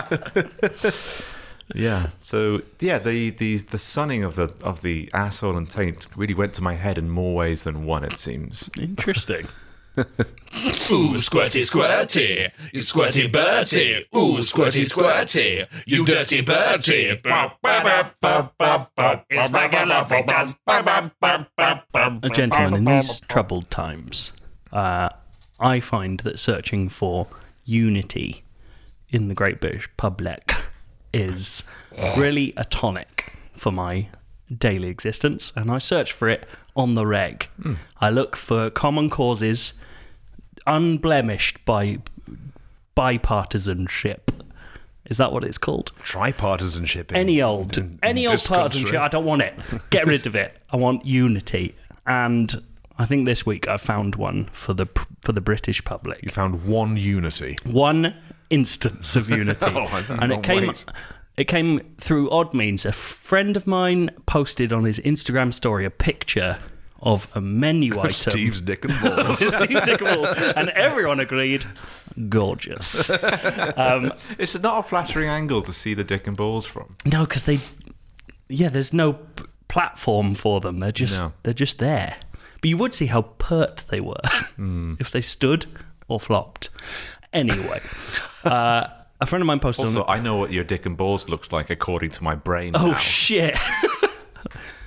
Yeah. 1.74 2.08
So 2.20 2.62
yeah, 2.80 3.00
the, 3.00 3.30
the 3.32 3.58
the 3.58 3.78
sunning 3.78 4.24
of 4.24 4.36
the 4.36 4.54
of 4.62 4.82
the 4.82 5.10
asshole 5.14 5.56
and 5.58 5.70
taint 5.70 6.08
really 6.16 6.34
went 6.34 6.54
to 6.56 6.62
my 6.64 6.76
head 6.76 6.98
in 6.98 7.10
more 7.10 7.36
ways 7.36 7.64
than 7.64 7.86
one. 7.86 8.04
It 8.04 8.18
seems. 8.18 8.70
Interesting. 8.78 9.48
Ooh, 9.96 11.16
squirty, 11.18 11.62
squirty, 11.62 12.52
you 12.72 12.80
squirty 12.80 13.32
Bertie. 13.32 14.06
Ooh, 14.16 14.38
squirty, 14.40 14.86
squirty, 14.86 15.68
you 15.86 16.06
dirty 16.06 16.42
Bertie. 16.42 17.20
A 22.24 22.30
gentleman, 22.30 22.74
in 22.74 22.86
these 22.86 23.20
troubled 23.22 23.70
times, 23.70 24.34
uh, 24.72 25.10
I 25.60 25.80
find 25.80 26.20
that 26.22 26.40
searching 26.40 26.90
for 26.90 27.28
unity 27.66 28.44
in 29.10 29.28
the 29.28 29.36
great 29.36 29.62
British 29.62 29.88
public 29.98 30.56
is 31.14 31.64
really 32.18 32.54
a 32.58 32.66
tonic 32.66 33.32
for 33.54 33.72
my 33.72 34.08
daily 34.58 34.90
existence, 34.90 35.54
and 35.56 35.72
I 35.72 35.78
search 35.78 36.12
for 36.12 36.28
it 36.28 36.48
on 36.76 36.96
the 36.96 37.06
reg. 37.06 37.46
Hmm. 37.62 37.74
I 38.02 38.10
look 38.10 38.36
for 38.36 38.70
common 38.70 39.10
causes 39.10 39.74
unblemished 40.66 41.64
by 41.66 42.00
bipartisanship. 42.96 44.30
Is 45.06 45.18
that 45.18 45.32
what 45.34 45.44
it's 45.44 45.58
called? 45.58 45.92
Tripartisanship. 46.04 47.12
in- 47.12 47.18
any 47.18 47.42
old 47.42 47.78
in- 47.78 47.84
in 47.84 48.00
any 48.02 48.26
old 48.28 48.36
this 48.36 48.48
country. 48.48 48.62
partisanship. 48.62 49.00
I 49.02 49.08
don't 49.10 49.26
want 49.26 49.42
it. 49.42 49.54
Get 49.90 50.08
rid 50.08 50.26
of 50.26 50.36
it. 50.36 50.58
I 50.72 50.78
want 50.78 51.06
unity. 51.06 51.76
And 52.08 52.64
I 52.98 53.06
think 53.06 53.26
this 53.26 53.46
week 53.46 53.68
I 53.68 53.78
found 53.78 54.16
one 54.16 54.50
for 54.54 54.74
the 54.74 54.88
for 55.22 55.34
the 55.34 55.42
British 55.42 55.84
public. 55.84 56.24
You 56.24 56.30
found 56.32 56.64
one 56.66 56.96
unity. 56.98 57.58
One 57.66 58.14
instance 58.50 59.16
of 59.16 59.30
unity, 59.30 59.66
Oh, 59.66 60.06
and 60.22 60.32
it 60.32 60.44
came 60.44 60.68
wait. 60.68 60.86
It 61.38 61.46
came 61.46 61.80
through 62.00 62.30
odd 62.30 62.54
means. 62.54 62.86
A 62.86 62.92
friend 62.92 63.56
of 63.58 63.66
mine 63.68 64.12
posted 64.26 64.72
on 64.74 64.84
his 64.86 65.00
Instagram 65.00 65.54
story 65.54 65.86
a 65.86 65.90
picture 65.90 66.60
of 67.02 67.28
a 67.36 67.42
menu 67.42 68.00
item. 68.00 68.12
Steve's 68.14 68.62
dick 68.62 68.86
and 68.86 68.94
balls. 69.02 69.38
Steve 69.40 69.52
Dickerwall, 69.84 70.26
and 70.56 70.70
everyone 70.70 71.20
agreed, 71.20 71.66
gorgeous. 72.30 73.10
Um, 73.76 74.14
It's 74.38 74.58
not 74.60 74.80
a 74.80 74.84
flattering 74.84 75.28
angle 75.30 75.62
to 75.64 75.74
see 75.74 75.94
the 75.94 76.04
dick 76.04 76.28
and 76.28 76.38
balls 76.38 76.66
from. 76.66 76.96
No, 77.06 77.26
because 77.26 77.44
they, 77.44 77.60
yeah, 78.50 78.70
there's 78.70 78.94
no 78.94 79.14
p- 79.14 79.44
platform 79.68 80.34
for 80.36 80.60
them. 80.62 80.78
They're 80.80 80.92
just 80.92 81.20
No. 81.20 81.34
they're 81.44 81.54
just 81.54 81.80
there. 81.80 82.16
But 82.62 82.70
you 82.70 82.78
would 82.78 82.94
see 82.94 83.08
how 83.08 83.24
pert 83.24 83.84
they 83.90 84.00
were 84.00 84.22
if 85.00 85.12
they 85.12 85.22
stood 85.22 85.66
or 86.08 86.20
flopped. 86.20 86.70
Anyway, 87.34 87.82
uh, 88.46 88.88
a 89.24 89.26
friend 89.26 89.42
of 89.42 89.48
mine 89.48 89.60
posted. 89.60 89.86
Also, 89.86 90.04
on, 90.04 90.20
I 90.20 90.22
know 90.22 90.36
what 90.38 90.52
your 90.52 90.64
dick 90.64 90.86
and 90.86 90.96
balls 90.96 91.28
looks 91.30 91.52
like 91.52 91.70
according 91.70 92.12
to 92.12 92.24
my 92.24 92.36
brain. 92.36 92.74
oh 92.76 92.92
now. 92.92 92.98
shit! 92.98 93.58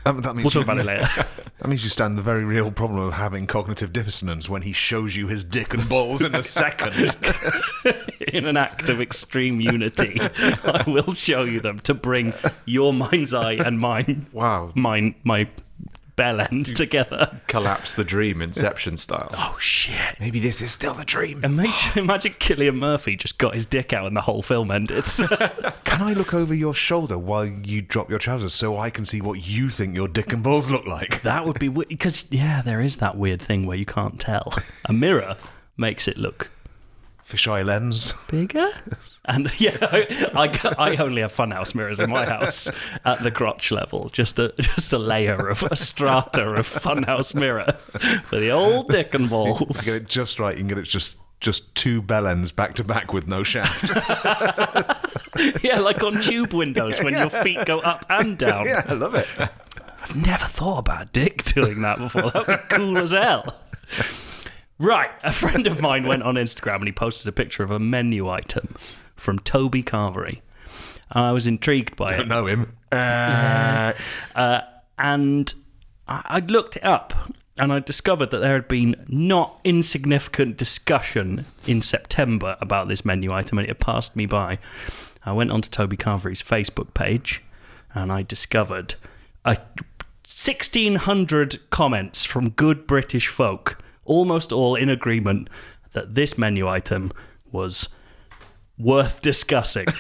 That, 0.05 0.23
that 0.23 0.37
means 0.37 0.55
we'll 0.55 0.63
talk 0.63 0.73
you- 0.73 0.73
about 0.73 0.79
it 0.79 0.87
later. 0.87 1.27
That 1.59 1.69
means 1.69 1.83
you 1.83 1.91
stand 1.91 2.17
the 2.17 2.23
very 2.23 2.45
real 2.45 2.71
problem 2.71 3.01
of 3.01 3.15
having 3.15 3.47
cognitive 3.49 3.93
dissonance 3.93 4.49
when 4.49 4.63
he 4.63 4.73
shows 4.73 5.17
you 5.17 5.27
his 5.27 5.43
dick 5.43 5.75
and 5.75 5.89
balls 5.89 6.23
in 6.23 6.35
a 6.35 6.43
second. 6.45 7.17
In 8.29 8.45
an 8.47 8.57
act 8.59 8.89
of 8.91 9.01
extreme 9.01 9.59
unity, 9.61 10.21
I 10.21 10.85
will 10.87 11.13
show 11.15 11.43
you 11.43 11.59
them 11.61 11.81
to 11.81 11.95
bring 11.95 12.35
your 12.67 12.93
mind's 12.93 13.33
eye 13.35 13.55
and 13.55 13.81
mine, 13.81 14.27
Wow. 14.33 14.71
mine, 14.77 15.15
my 15.25 15.49
bell 16.17 16.41
ends 16.41 16.73
together. 16.73 17.41
Collapse 17.47 17.95
the 17.95 18.05
dream, 18.05 18.43
Inception 18.43 18.97
style. 18.97 19.31
Oh 19.39 19.57
shit! 19.59 20.19
Maybe 20.19 20.41
this 20.41 20.61
is 20.61 20.73
still 20.73 20.95
the 20.95 21.05
dream. 21.05 21.45
Imagine, 21.45 21.99
imagine 22.05 22.33
Cillian 22.35 22.77
Murphy 22.77 23.17
just 23.17 23.39
got 23.39 23.55
his 23.55 23.65
dick 23.67 23.93
out 23.93 24.07
and 24.07 24.17
the 24.17 24.21
whole 24.23 24.43
film 24.43 24.71
ended. 24.71 25.05
Can 25.85 26.03
I 26.03 26.15
look 26.15 26.35
over 26.35 26.55
your 26.55 26.75
shoulder 26.75 27.19
while 27.19 27.47
you 27.47 27.83
drop 27.83 28.11
your 28.11 28.19
trousers 28.19 28.55
so 28.55 28.79
I 28.79 28.91
can 28.91 29.05
see 29.05 29.21
what 29.21 29.47
you 29.47 29.69
think 29.69 29.95
your 29.95 30.09
dick 30.09 30.33
and 30.33 30.43
balls 30.43 30.71
look 30.71 30.87
like? 30.87 31.23
that 31.23 31.47
would 31.47 31.59
be 31.59 31.69
because 31.69 32.27
yeah, 32.31 32.63
there 32.63 32.81
is 32.81 32.97
that 32.97 33.17
weird 33.17 33.41
thing 33.41 33.67
where 33.67 33.77
you 33.77 33.87
can't 33.87 34.19
tell. 34.19 34.55
A 34.87 34.93
mirror 34.93 35.37
makes 35.77 36.09
it 36.09 36.17
look 36.17 36.51
Fisheye 37.29 37.65
lens. 37.65 38.13
bigger. 38.31 38.71
And 39.29 39.51
yeah, 39.61 39.77
I, 39.83 40.75
I 40.79 40.95
only 41.03 41.21
have 41.21 41.35
funhouse 41.35 41.75
mirrors 41.75 41.99
in 41.99 42.09
my 42.11 42.25
house 42.25 42.71
at 43.05 43.25
the 43.25 43.33
crotch 43.33 43.73
level. 43.73 44.09
Just 44.11 44.39
a 44.39 44.55
just 44.57 44.93
a 44.93 44.99
layer 44.99 45.49
of 45.49 45.65
a 45.65 45.75
strata 45.75 46.49
of 46.49 46.69
funhouse 46.69 47.35
mirror 47.35 47.73
for 48.27 48.39
the 48.39 48.51
old 48.53 48.89
dick 48.89 49.15
and 49.15 49.25
I 49.25 49.29
balls. 49.29 49.81
get 49.85 49.97
it 50.03 50.07
just 50.07 50.39
right. 50.39 50.55
You 50.55 50.61
can 50.61 50.69
get 50.69 50.79
it 50.79 50.83
just 50.85 51.17
just 51.41 51.75
two 51.75 52.01
bell 52.03 52.29
ends 52.29 52.53
back 52.53 52.75
to 52.77 52.85
back 52.85 53.13
with 53.13 53.27
no 53.27 53.43
shaft. 53.43 53.91
Yeah, 55.63 55.81
like 55.81 56.03
on 56.05 56.21
tube 56.23 56.53
windows 56.55 57.03
when 57.03 57.13
your 57.15 57.29
feet 57.29 57.67
go 57.67 57.81
up 57.81 58.07
and 58.09 58.39
down. 58.39 58.65
yeah, 58.67 58.85
I 58.87 58.93
love 58.95 59.17
it. 59.17 59.27
I've 59.39 60.15
never 60.15 60.45
thought 60.47 60.79
about 60.79 61.13
Dick 61.13 61.43
doing 61.45 61.83
that 61.83 61.99
before. 61.99 62.31
That 62.31 62.47
would 62.47 62.61
be 62.71 62.75
cool 62.77 62.97
as 62.99 63.11
hell. 63.11 63.59
Right, 64.79 65.11
a 65.23 65.33
friend 65.33 65.67
of 65.67 65.81
mine 65.81 66.07
went 66.07 66.23
on 66.23 66.35
Instagram 66.35 66.77
and 66.77 66.87
he 66.87 66.93
posted 66.93 67.29
a 67.29 67.33
picture 67.33 67.63
of 67.63 67.71
a 67.71 67.79
menu 67.79 68.29
item 68.29 68.75
from 69.17 69.39
Toby 69.39 69.83
Carvery. 69.83 70.41
And 71.11 71.25
I 71.25 71.33
was 71.33 71.47
intrigued 71.47 71.97
by 71.97 72.15
it. 72.15 72.17
Don't 72.19 72.29
know 72.29 72.47
him. 72.47 72.77
Uh, 72.93 73.93
Uh, 74.35 74.61
and 74.99 75.55
I, 76.09 76.23
I 76.25 76.39
looked 76.41 76.77
it 76.77 76.85
up 76.85 77.15
and 77.59 77.73
I 77.73 77.79
discovered 77.79 78.31
that 78.33 78.39
there 78.41 78.53
had 78.53 78.69
been 78.69 78.97
not 79.09 79.59
insignificant 79.65 80.59
discussion 80.59 81.47
in 81.67 81.81
September 81.81 82.57
about 82.61 82.89
this 82.89 83.05
menu 83.05 83.33
item 83.33 83.59
and 83.59 83.67
it 83.67 83.71
had 83.71 83.79
passed 83.79 84.15
me 84.15 84.27
by. 84.27 84.59
I 85.25 85.33
went 85.33 85.51
onto 85.53 85.71
Toby 85.71 85.97
Carvery's 85.97 86.43
Facebook 86.43 86.93
page 86.93 87.43
and 87.95 88.13
I 88.13 88.23
discovered 88.23 88.97
a 89.45 89.57
1600 90.27 91.71
comments 91.71 92.25
from 92.25 92.51
good 92.51 92.87
British 92.87 93.29
folk, 93.29 93.79
almost 94.07 94.53
all 94.53 94.75
in 94.75 94.89
agreement 94.89 95.49
that 95.93 96.15
this 96.15 96.37
menu 96.39 96.67
item 96.69 97.13
was 97.53 97.89
worth 98.79 99.21
discussing. 99.23 99.87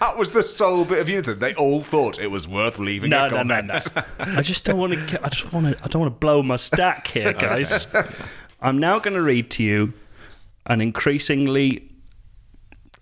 that 0.00 0.16
was 0.16 0.30
the 0.30 0.42
sole 0.44 0.84
bit 0.84 0.98
of 0.98 1.08
unity. 1.08 1.34
They 1.34 1.54
all 1.54 1.82
thought 1.82 2.18
it 2.18 2.30
was 2.30 2.46
worth 2.48 2.78
leaving 2.78 3.10
No, 3.10 3.26
a 3.26 3.28
no, 3.28 3.42
no, 3.42 3.56
comment. 3.56 3.86
no. 3.94 4.02
I 4.18 4.42
just 4.42 4.64
don't 4.64 4.78
want 4.78 4.92
to. 4.94 5.24
I 5.24 5.28
just 5.28 5.52
want 5.52 5.66
to. 5.66 5.84
I 5.84 5.88
don't 5.88 6.00
want 6.02 6.14
to 6.14 6.18
blow 6.18 6.42
my 6.42 6.56
stack 6.56 7.08
here, 7.08 7.32
guys. 7.38 7.86
I'm 8.60 8.78
now 8.78 8.98
going 8.98 9.14
to 9.14 9.22
read 9.22 9.50
to 9.52 9.62
you 9.62 9.92
an 10.66 10.80
increasingly 10.80 11.90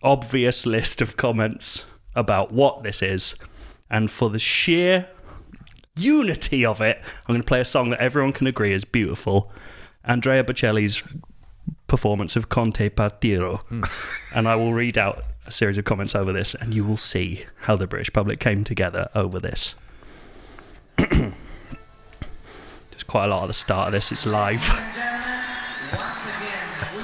obvious 0.03 0.67
list 0.67 1.01
of 1.01 1.17
comments 1.17 1.87
about 2.15 2.53
what 2.53 2.83
this 2.83 3.03
is, 3.03 3.35
and 3.91 4.11
for 4.11 4.31
the 4.31 4.39
sheer 4.39 5.09
unity 5.97 6.65
of 6.65 6.81
it, 6.81 6.99
I'm 7.03 7.35
going 7.35 7.41
to 7.41 7.47
play 7.47 7.61
a 7.61 7.65
song 7.65 7.91
that 7.91 8.01
everyone 8.01 8.33
can 8.33 8.47
agree 8.47 8.73
is 8.73 8.85
beautiful. 8.85 9.53
Andrea 10.05 10.45
Bocelli's 10.45 11.03
performance 11.87 12.37
of 12.37 12.49
Con 12.49 12.73
te 12.73 12.91
partirò, 12.91 13.61
hmm. 13.63 13.83
and 14.37 14.49
I 14.49 14.57
will 14.57 14.73
read 14.73 14.99
out 14.99 15.25
a 15.47 15.51
series 15.51 15.79
of 15.79 15.85
comments 15.85 16.15
over 16.15 16.33
this, 16.33 16.55
and 16.55 16.75
you 16.75 16.85
will 16.85 16.97
see 16.97 17.45
how 17.63 17.77
the 17.77 17.87
British 17.87 18.13
public 18.13 18.41
came 18.41 18.65
together 18.65 19.09
over 19.15 19.39
this. 19.39 19.75
There's 20.97 21.33
quite 23.07 23.27
a 23.27 23.29
lot 23.29 23.45
at 23.45 23.47
the 23.49 23.55
start 23.55 23.89
of 23.89 23.93
this. 23.93 24.13
It's 24.13 24.27
live. 24.27 24.63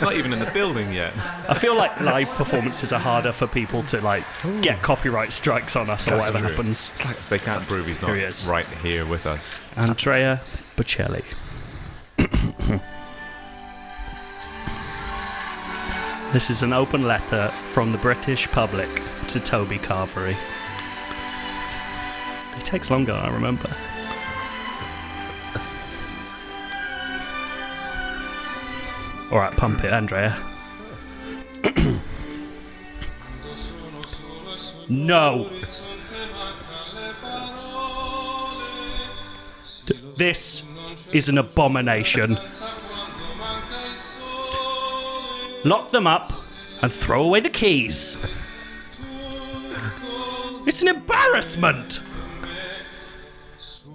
It's 0.01 0.07
not 0.07 0.17
even 0.17 0.33
in 0.33 0.39
the 0.39 0.51
building 0.53 0.95
yet. 0.95 1.13
I 1.47 1.53
feel 1.53 1.77
like 1.77 2.01
live 2.01 2.31
performances 2.31 2.91
are 2.91 2.99
harder 2.99 3.33
for 3.33 3.47
people 3.47 3.83
to 3.83 4.01
like 4.01 4.25
get 4.63 4.81
copyright 4.81 5.31
strikes 5.31 5.77
on 5.77 5.91
us 5.91 6.11
or 6.11 6.17
whatever 6.17 6.39
happens. 6.39 6.89
It's 6.89 7.05
like 7.05 7.19
they 7.29 7.39
can't 7.39 7.67
prove 7.67 7.87
he's 7.87 8.01
not 8.01 8.17
Here 8.17 8.31
he 8.31 8.49
right 8.49 8.67
here 8.83 9.05
with 9.05 9.27
us. 9.27 9.61
Andrea 9.77 10.41
Bocelli. 10.75 11.23
this 16.33 16.49
is 16.49 16.63
an 16.63 16.73
open 16.73 17.07
letter 17.07 17.49
from 17.67 17.93
the 17.93 17.99
British 17.99 18.49
public 18.49 18.89
to 19.29 19.39
Toby 19.39 19.77
Carvery. 19.77 20.35
It 22.57 22.65
takes 22.65 22.91
longer 22.91 23.13
I 23.13 23.29
remember. 23.29 23.69
Alright, 29.33 29.57
pump 29.57 29.85
it, 29.85 29.93
Andrea. 29.93 30.37
no! 34.89 35.49
This 40.17 40.65
is 41.13 41.29
an 41.29 41.39
abomination. 41.39 42.37
Lock 45.65 45.93
them 45.93 46.07
up 46.07 46.33
and 46.83 46.93
throw 46.93 47.23
away 47.23 47.41
the 47.41 47.51
keys. 47.51 48.19
It's 50.67 50.83
an 50.83 50.89
embarrassment. 50.89 52.01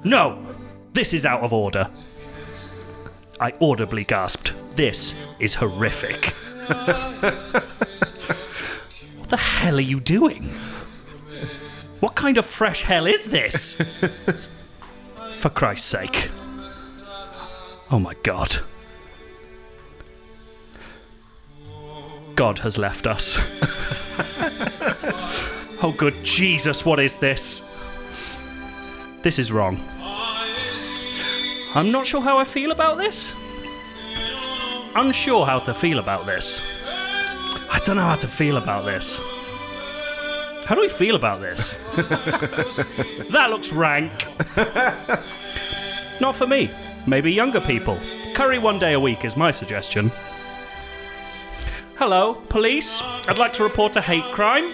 No, 0.03 0.43
this 0.93 1.13
is 1.13 1.25
out 1.25 1.41
of 1.41 1.53
order. 1.53 1.89
I 3.39 3.53
audibly 3.61 4.03
gasped. 4.03 4.54
This 4.75 5.15
is 5.39 5.53
horrific. 5.53 6.25
what 9.15 9.29
the 9.29 9.38
hell 9.38 9.77
are 9.77 9.82
you 9.82 10.01
doing? 10.01 10.50
What 12.01 12.15
kind 12.15 12.38
of 12.38 12.46
fresh 12.46 12.84
hell 12.84 13.08
is 13.08 13.25
this? 13.25 13.77
For 15.36 15.50
Christ's 15.50 15.88
sake. 15.88 16.29
Oh 17.89 18.00
my 18.00 18.15
god. 18.24 18.58
God 22.36 22.60
has 22.60 22.77
left 22.77 23.08
us. 23.08 23.38
oh, 25.82 25.94
good 25.98 26.22
Jesus, 26.24 26.86
what 26.86 27.00
is 27.00 27.15
this? 27.15 27.65
This 29.24 29.39
is 29.39 29.53
wrong. 29.53 29.82
I'm 31.74 31.91
not 31.91 32.05
sure 32.05 32.22
how 32.22 32.38
I 32.38 32.44
feel 32.44 32.72
about 32.72 32.98
this. 32.98 33.34
Unsure 34.95 35.45
how 35.45 35.59
to 35.59 35.73
feel 35.73 35.99
about 35.99 36.25
this. 36.25 36.61
I 37.69 37.79
don't 37.85 37.97
know 37.97 38.03
how 38.03 38.15
to 38.15 38.27
feel 38.27 38.55
about 38.55 38.85
this. 38.85 39.19
How 40.65 40.73
do 40.73 40.81
we 40.81 40.89
feel 40.89 41.15
about 41.15 41.41
this? 41.41 41.73
that 43.29 43.47
looks 43.49 43.73
rank. 43.73 44.11
Not 46.21 46.35
for 46.35 46.47
me. 46.47 46.71
Maybe 47.05 47.31
younger 47.31 47.59
people. 47.59 47.99
Curry 48.33 48.57
one 48.57 48.79
day 48.79 48.93
a 48.93 48.99
week 48.99 49.25
is 49.25 49.35
my 49.35 49.51
suggestion. 49.51 50.11
Hello, 51.97 52.35
police. 52.49 53.01
I'd 53.27 53.37
like 53.37 53.53
to 53.53 53.63
report 53.63 53.95
a 53.97 54.01
hate 54.01 54.23
crime. 54.33 54.63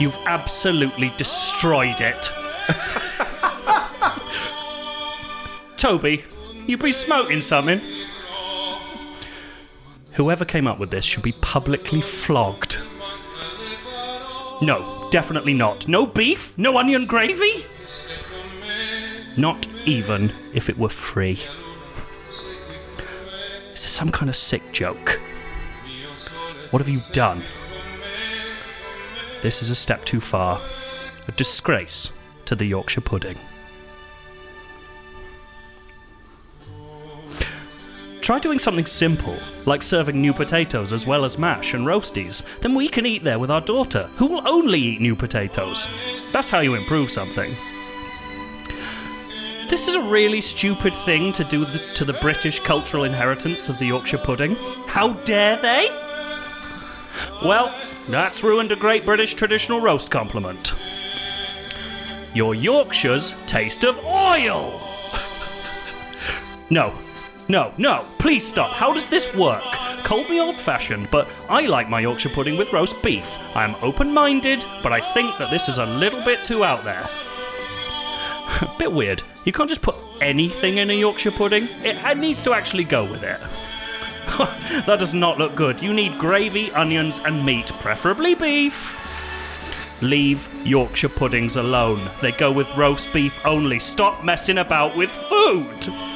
You've 0.00 0.18
absolutely 0.26 1.12
destroyed 1.16 2.00
it. 2.00 2.32
Toby, 5.76 6.24
you 6.66 6.76
been 6.76 6.92
smoking 6.92 7.40
something? 7.40 7.80
Whoever 10.12 10.44
came 10.44 10.66
up 10.66 10.78
with 10.78 10.90
this 10.90 11.04
should 11.04 11.22
be 11.22 11.32
publicly 11.40 12.00
flogged. 12.00 12.78
No, 14.62 15.08
definitely 15.10 15.54
not. 15.54 15.88
No 15.88 16.06
beef? 16.06 16.56
No 16.56 16.78
onion 16.78 17.06
gravy? 17.06 17.66
Not 19.36 19.66
even 19.84 20.32
if 20.54 20.68
it 20.68 20.78
were 20.78 20.88
free. 20.88 21.40
Is 23.72 23.82
this 23.82 23.92
some 23.92 24.12
kind 24.12 24.28
of 24.28 24.36
sick 24.36 24.62
joke? 24.72 25.20
What 26.70 26.80
have 26.80 26.88
you 26.88 27.00
done? 27.12 27.42
This 29.42 29.60
is 29.60 29.70
a 29.70 29.74
step 29.74 30.04
too 30.04 30.20
far. 30.20 30.62
A 31.26 31.32
disgrace 31.32 32.12
to 32.44 32.54
the 32.54 32.64
Yorkshire 32.64 33.00
pudding. 33.00 33.38
Try 38.24 38.38
doing 38.38 38.58
something 38.58 38.86
simple, 38.86 39.38
like 39.66 39.82
serving 39.82 40.18
new 40.18 40.32
potatoes 40.32 40.94
as 40.94 41.06
well 41.06 41.26
as 41.26 41.36
mash 41.36 41.74
and 41.74 41.86
roasties. 41.86 42.42
Then 42.62 42.74
we 42.74 42.88
can 42.88 43.04
eat 43.04 43.22
there 43.22 43.38
with 43.38 43.50
our 43.50 43.60
daughter, 43.60 44.08
who 44.16 44.24
will 44.24 44.48
only 44.48 44.80
eat 44.80 45.02
new 45.02 45.14
potatoes. 45.14 45.86
That's 46.32 46.48
how 46.48 46.60
you 46.60 46.74
improve 46.74 47.10
something. 47.10 47.54
This 49.68 49.86
is 49.86 49.94
a 49.94 50.00
really 50.00 50.40
stupid 50.40 50.96
thing 51.04 51.34
to 51.34 51.44
do 51.44 51.66
to 51.66 52.04
the 52.06 52.14
British 52.14 52.60
cultural 52.60 53.04
inheritance 53.04 53.68
of 53.68 53.78
the 53.78 53.88
Yorkshire 53.88 54.16
pudding. 54.16 54.54
How 54.86 55.12
dare 55.24 55.60
they? 55.60 55.90
Well, 57.44 57.78
that's 58.08 58.42
ruined 58.42 58.72
a 58.72 58.76
great 58.76 59.04
British 59.04 59.34
traditional 59.34 59.82
roast 59.82 60.10
compliment. 60.10 60.72
Your 62.32 62.54
Yorkshire's 62.54 63.34
taste 63.44 63.84
of 63.84 63.98
oil! 63.98 64.80
No, 66.70 66.98
no, 67.48 67.72
no, 67.76 68.04
please 68.18 68.46
stop. 68.46 68.72
How 68.72 68.92
does 68.92 69.08
this 69.08 69.34
work? 69.34 69.62
Call 70.02 70.26
me 70.28 70.40
old 70.40 70.58
fashioned, 70.58 71.10
but 71.10 71.28
I 71.48 71.66
like 71.66 71.90
my 71.90 72.00
Yorkshire 72.00 72.30
pudding 72.30 72.56
with 72.56 72.72
roast 72.72 73.02
beef. 73.02 73.38
I 73.54 73.64
am 73.64 73.76
open 73.82 74.12
minded, 74.12 74.64
but 74.82 74.92
I 74.92 75.00
think 75.12 75.36
that 75.38 75.50
this 75.50 75.68
is 75.68 75.78
a 75.78 75.84
little 75.84 76.22
bit 76.24 76.44
too 76.44 76.64
out 76.64 76.84
there. 76.84 77.08
a 78.62 78.74
bit 78.78 78.92
weird. 78.92 79.22
You 79.44 79.52
can't 79.52 79.68
just 79.68 79.82
put 79.82 79.96
anything 80.22 80.78
in 80.78 80.90
a 80.90 80.94
Yorkshire 80.94 81.32
pudding, 81.32 81.64
it, 81.82 81.96
it 81.96 82.18
needs 82.18 82.42
to 82.44 82.54
actually 82.54 82.84
go 82.84 83.04
with 83.04 83.22
it. 83.22 83.40
that 84.86 84.98
does 84.98 85.12
not 85.12 85.38
look 85.38 85.54
good. 85.54 85.82
You 85.82 85.92
need 85.92 86.18
gravy, 86.18 86.70
onions, 86.72 87.20
and 87.24 87.44
meat, 87.44 87.66
preferably 87.80 88.34
beef. 88.34 89.00
Leave 90.00 90.48
Yorkshire 90.64 91.10
puddings 91.10 91.56
alone. 91.56 92.10
They 92.22 92.32
go 92.32 92.50
with 92.50 92.74
roast 92.74 93.12
beef 93.12 93.38
only. 93.44 93.78
Stop 93.78 94.24
messing 94.24 94.58
about 94.58 94.96
with 94.96 95.10
food. 95.10 96.13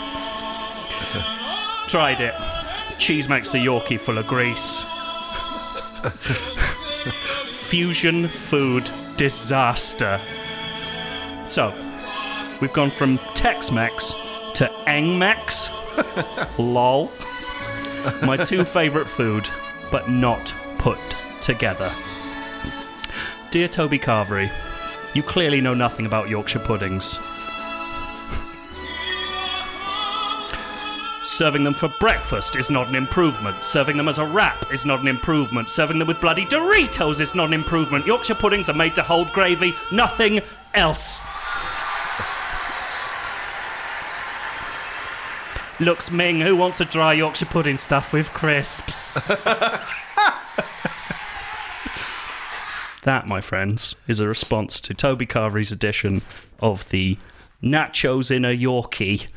Tried 1.89 2.21
it. 2.21 2.35
Cheese 2.99 3.31
makes 3.31 3.51
the 3.51 3.57
Yorkie 3.57 3.99
full 3.99 4.19
of 4.19 4.27
grease. 4.27 4.85
Fusion 7.51 8.29
food 8.29 8.91
disaster. 9.17 10.21
So, 11.47 11.73
we've 12.61 12.75
gone 12.75 12.91
from 12.91 13.17
Tex 13.35 13.71
Mex 13.71 14.11
to 14.55 14.71
Engmex. 14.87 15.71
Lol. 16.59 17.11
My 18.23 18.37
two 18.37 18.65
favourite 18.65 19.09
food, 19.09 19.49
but 19.91 20.11
not 20.11 20.55
put 20.77 20.99
together. 21.41 21.91
Dear 23.51 23.67
Toby 23.67 23.99
Carvery, 23.99 24.53
you 25.15 25.23
clearly 25.23 25.63
know 25.63 25.73
nothing 25.73 26.05
about 26.05 26.29
Yorkshire 26.29 26.59
puddings. 26.59 27.19
Serving 31.39 31.63
them 31.63 31.73
for 31.73 31.87
breakfast 32.01 32.57
is 32.57 32.69
not 32.69 32.89
an 32.89 32.97
improvement. 32.97 33.65
Serving 33.65 33.97
them 33.97 34.09
as 34.09 34.19
a 34.19 34.27
wrap 34.27 34.73
is 34.73 34.85
not 34.85 34.99
an 34.99 35.07
improvement. 35.07 35.71
Serving 35.71 36.01
them 36.01 36.09
with 36.09 36.21
bloody 36.21 36.45
Doritos 36.45 37.21
is 37.21 37.33
not 37.33 37.47
an 37.47 37.53
improvement. 37.53 38.05
Yorkshire 38.05 38.35
puddings 38.35 38.69
are 38.69 38.75
made 38.75 38.93
to 38.97 39.05
hold 39.05 39.33
gravy, 39.33 39.73
nothing 39.93 40.41
else. 40.75 41.21
Looks 45.79 46.11
Ming, 46.11 46.41
who 46.41 46.57
wants 46.57 46.81
a 46.81 46.85
dry 46.85 47.13
Yorkshire 47.13 47.47
pudding 47.47 47.79
stuffed 47.79 48.13
with 48.13 48.33
crisps? 48.33 49.15
that, 53.05 53.29
my 53.29 53.41
friends, 53.41 53.95
is 54.09 54.19
a 54.19 54.27
response 54.27 54.81
to 54.81 54.93
Toby 54.93 55.25
Carvery's 55.25 55.71
edition 55.71 56.23
of 56.59 56.89
the 56.89 57.17
nachos 57.63 58.33
in 58.33 58.45
a 58.45 58.49
Yorkie 58.49 59.29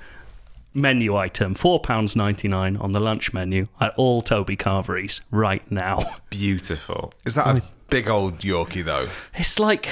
menu 0.73 1.15
item, 1.15 1.55
£4.99 1.55 2.81
on 2.81 2.91
the 2.91 2.99
lunch 2.99 3.33
menu 3.33 3.67
at 3.79 3.93
all 3.95 4.21
Toby 4.21 4.55
Carveries 4.55 5.21
right 5.31 5.69
now. 5.71 6.03
Beautiful. 6.29 7.13
Is 7.25 7.35
that 7.35 7.47
a 7.47 7.63
big 7.89 8.09
old 8.09 8.39
Yorkie 8.39 8.83
though? 8.83 9.09
It's 9.35 9.59
like 9.59 9.89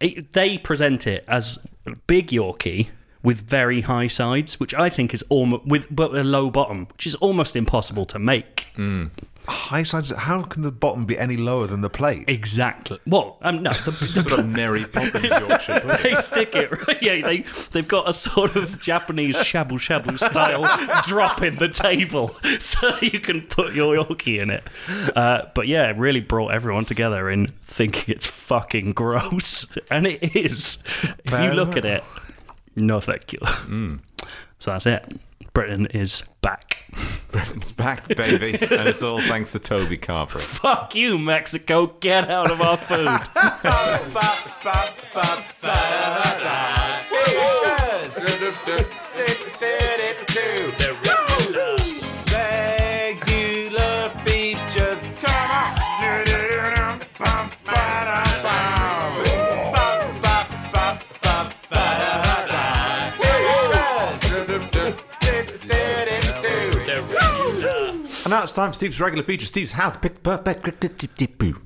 it, 0.00 0.32
they 0.32 0.58
present 0.58 1.06
it 1.06 1.24
as 1.28 1.64
big 2.06 2.28
Yorkie 2.28 2.88
with 3.22 3.40
very 3.40 3.82
high 3.82 4.08
sides, 4.08 4.58
which 4.58 4.74
I 4.74 4.88
think 4.88 5.14
is 5.14 5.24
almost 5.28 5.64
with 5.66 5.86
but 5.90 6.14
a 6.14 6.24
low 6.24 6.50
bottom, 6.50 6.86
which 6.92 7.06
is 7.06 7.14
almost 7.16 7.54
impossible 7.56 8.04
to 8.06 8.18
make. 8.18 8.66
Hmm. 8.74 9.06
High 9.48 9.82
sides. 9.82 10.10
How 10.10 10.42
can 10.42 10.62
the 10.62 10.70
bottom 10.70 11.04
be 11.04 11.18
any 11.18 11.36
lower 11.36 11.66
than 11.66 11.80
the 11.80 11.90
plate? 11.90 12.28
Exactly. 12.28 12.98
Well, 13.06 13.38
um, 13.42 13.62
no, 13.62 13.72
the, 13.72 13.90
the, 13.90 14.22
Sort 14.22 14.38
of 14.40 14.48
Mary 14.48 14.84
Poppins 14.84 15.24
Yorkshire 15.30 15.80
pudding. 15.80 16.14
they 16.14 16.20
stick 16.20 16.54
it 16.54 16.70
right. 16.86 17.02
Yeah, 17.02 17.26
they 17.26 17.44
they've 17.72 17.86
got 17.86 18.08
a 18.08 18.12
sort 18.12 18.54
of 18.54 18.80
Japanese 18.80 19.36
shabu 19.36 19.72
shabu 19.72 20.16
style 20.18 20.62
drop 21.02 21.42
in 21.42 21.56
the 21.56 21.68
table, 21.68 22.28
so 22.60 22.94
you 23.00 23.18
can 23.18 23.40
put 23.40 23.74
your 23.74 23.96
Yorkie 23.96 24.40
in 24.40 24.50
it. 24.50 24.62
Uh, 25.16 25.46
but 25.54 25.66
yeah, 25.66 25.90
it 25.90 25.96
really 25.96 26.20
brought 26.20 26.52
everyone 26.52 26.84
together 26.84 27.28
in 27.28 27.48
thinking 27.64 28.14
it's 28.14 28.26
fucking 28.26 28.92
gross, 28.92 29.66
and 29.90 30.06
it 30.06 30.36
is. 30.36 30.78
If 31.02 31.16
you 31.26 31.30
Fair 31.30 31.54
look 31.54 31.76
at 31.76 31.84
it, 31.84 32.04
no 32.76 33.00
thank 33.00 33.32
you. 33.32 33.40
So 34.60 34.70
that's 34.70 34.86
it. 34.86 35.20
Britain 35.54 35.86
is 35.86 36.24
back. 36.40 36.78
Britain's 37.30 37.72
back, 37.72 38.08
baby. 38.08 38.54
and 38.60 38.88
it's 38.88 39.02
all 39.02 39.20
thanks 39.20 39.52
to 39.52 39.58
Toby 39.58 39.98
Carver. 39.98 40.38
Fuck 40.40 40.94
you, 40.94 41.18
Mexico! 41.18 41.86
Get 42.00 42.30
out 42.30 42.50
of 42.50 42.60
our 42.60 42.76
food. 42.76 43.06
Regular 48.22 49.88
now 68.32 68.44
it's 68.44 68.54
time 68.54 68.70
for 68.70 68.76
Steve's 68.76 68.98
regular 68.98 69.22
feature. 69.22 69.44
Steve's 69.44 69.72
how 69.72 69.90
to 69.90 69.98
pick 69.98 70.14
the 70.14 70.20
perfect 70.20 70.62
cryptic 70.62 71.38
poo. 71.38 71.60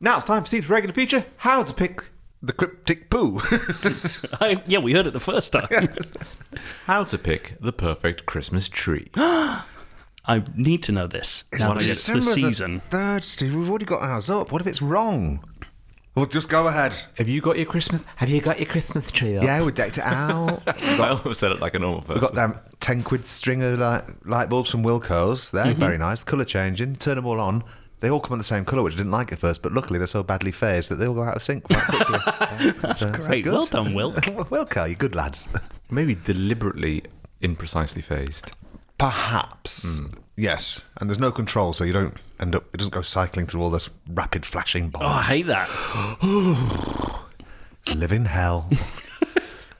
Now 0.00 0.18
it's 0.18 0.26
time 0.26 0.44
for 0.44 0.46
Steve's 0.46 0.70
regular 0.70 0.94
feature. 0.94 1.24
How 1.38 1.64
to 1.64 1.74
pick 1.74 2.10
The 2.40 2.52
cryptic 2.52 3.10
poo. 3.10 3.40
I, 4.40 4.62
yeah, 4.66 4.78
we 4.78 4.92
heard 4.92 5.08
it 5.08 5.14
the 5.14 5.20
first 5.20 5.52
time. 5.52 5.92
how 6.86 7.02
to 7.02 7.18
pick 7.18 7.56
the 7.60 7.72
perfect 7.72 8.24
Christmas 8.24 8.68
tree. 8.68 9.10
I 9.16 10.44
need 10.54 10.84
to 10.84 10.92
know 10.92 11.08
this. 11.08 11.42
now 11.58 11.74
that 11.74 11.82
it's 11.82 12.06
the 12.06 12.22
season. 12.22 12.82
third, 12.88 13.24
Steve. 13.24 13.56
We've 13.56 13.68
already 13.68 13.86
got 13.86 14.02
ours 14.02 14.30
up. 14.30 14.52
What 14.52 14.60
if 14.62 14.68
it's 14.68 14.80
wrong? 14.80 15.44
Well, 16.14 16.26
just 16.26 16.50
go 16.50 16.66
ahead. 16.66 16.94
Have 17.14 17.26
you 17.26 17.40
got 17.40 17.56
your 17.56 17.64
Christmas? 17.64 18.02
Have 18.16 18.28
you 18.28 18.42
got 18.42 18.58
your 18.58 18.68
Christmas 18.68 19.10
tree 19.10 19.38
up? 19.38 19.44
Yeah, 19.44 19.64
we 19.64 19.72
decked 19.72 19.96
it 19.96 20.04
out. 20.04 20.62
I 20.66 21.08
almost 21.08 21.40
said 21.40 21.52
it 21.52 21.60
like 21.60 21.74
a 21.74 21.78
normal 21.78 22.02
person. 22.02 22.14
We've 22.14 22.22
got 22.22 22.34
them 22.34 22.58
10 22.80 23.02
quid 23.02 23.26
string 23.26 23.62
of 23.62 23.78
light, 23.78 24.04
light 24.26 24.50
bulbs 24.50 24.70
from 24.70 24.82
Wilko's. 24.82 25.50
They're 25.50 25.64
mm-hmm. 25.64 25.80
very 25.80 25.96
nice. 25.96 26.22
Colour 26.22 26.44
changing. 26.44 26.96
Turn 26.96 27.16
them 27.16 27.24
all 27.24 27.40
on. 27.40 27.64
They 28.00 28.10
all 28.10 28.20
come 28.20 28.34
in 28.34 28.38
the 28.38 28.44
same 28.44 28.66
colour, 28.66 28.82
which 28.82 28.94
I 28.94 28.96
didn't 28.98 29.12
like 29.12 29.32
at 29.32 29.38
first, 29.38 29.62
but 29.62 29.72
luckily 29.72 29.96
they're 29.96 30.06
so 30.08 30.22
badly 30.22 30.50
phased 30.52 30.90
that 30.90 30.96
they 30.96 31.06
all 31.06 31.14
go 31.14 31.22
out 31.22 31.36
of 31.36 31.42
sync 31.42 31.64
quite 31.64 31.84
quickly. 31.86 32.72
that's 32.82 33.04
great. 33.06 33.46
Well 33.46 33.64
done, 33.64 33.94
Will. 33.94 34.12
Wilco, 34.12 34.88
you 34.90 34.96
good 34.96 35.14
lads. 35.14 35.48
Maybe 35.88 36.14
deliberately 36.16 37.04
imprecisely 37.40 38.02
phased. 38.02 38.52
Perhaps. 39.02 39.98
Mm. 39.98 40.18
Yes. 40.36 40.82
And 40.98 41.10
there's 41.10 41.18
no 41.18 41.32
control, 41.32 41.72
so 41.72 41.82
you 41.82 41.92
don't 41.92 42.16
end 42.38 42.54
up, 42.54 42.64
it 42.72 42.76
doesn't 42.76 42.94
go 42.94 43.02
cycling 43.02 43.46
through 43.46 43.60
all 43.60 43.70
this 43.70 43.90
rapid 44.08 44.46
flashing 44.46 44.90
bombs. 44.90 45.04
Oh, 45.04 45.08
I 45.08 45.22
hate 45.22 45.46
that. 45.46 45.68
Live 47.94 48.12
in 48.12 48.26
hell. 48.26 48.68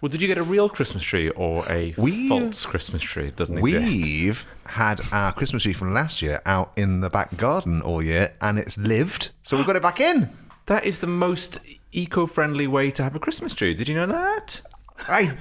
Well, 0.01 0.09
did 0.11 0.21
you 0.21 0.27
get 0.27 0.37
a 0.37 0.43
real 0.43 0.69
Christmas 0.69 1.01
tree 1.05 1.29
or 1.31 1.65
a 1.71 1.95
We- 1.97 2.29
false 2.29 2.67
Christmas 2.67 3.01
tree? 3.03 3.29
It 3.29 3.37
doesn't 3.37 3.57
exist. 3.57 3.95
We've 3.97 4.45
had 4.67 5.01
our 5.13 5.33
Christmas 5.33 5.63
tree 5.63 5.73
from 5.73 5.95
last 5.95 6.21
year 6.21 6.43
out 6.45 6.73
in 6.77 7.03
the 7.03 7.09
back 7.09 7.37
garden 7.37 7.81
all 7.83 8.03
year, 8.03 8.35
and 8.41 8.59
it's 8.59 8.77
lived, 8.77 9.31
so 9.45 9.57
we've 9.57 9.65
got 9.65 9.77
it 9.77 9.83
back 9.83 10.01
in. 10.01 10.29
That 10.67 10.85
is 10.85 10.99
the 10.99 11.07
most 11.07 11.61
eco-friendly 11.93 12.67
way 12.67 12.91
to 12.91 13.05
have 13.05 13.15
a 13.15 13.21
Christmas 13.21 13.55
tree. 13.55 13.75
Did 13.75 13.87
you 13.87 13.95
know 13.95 14.09
that? 14.09 14.61
I 15.09 15.39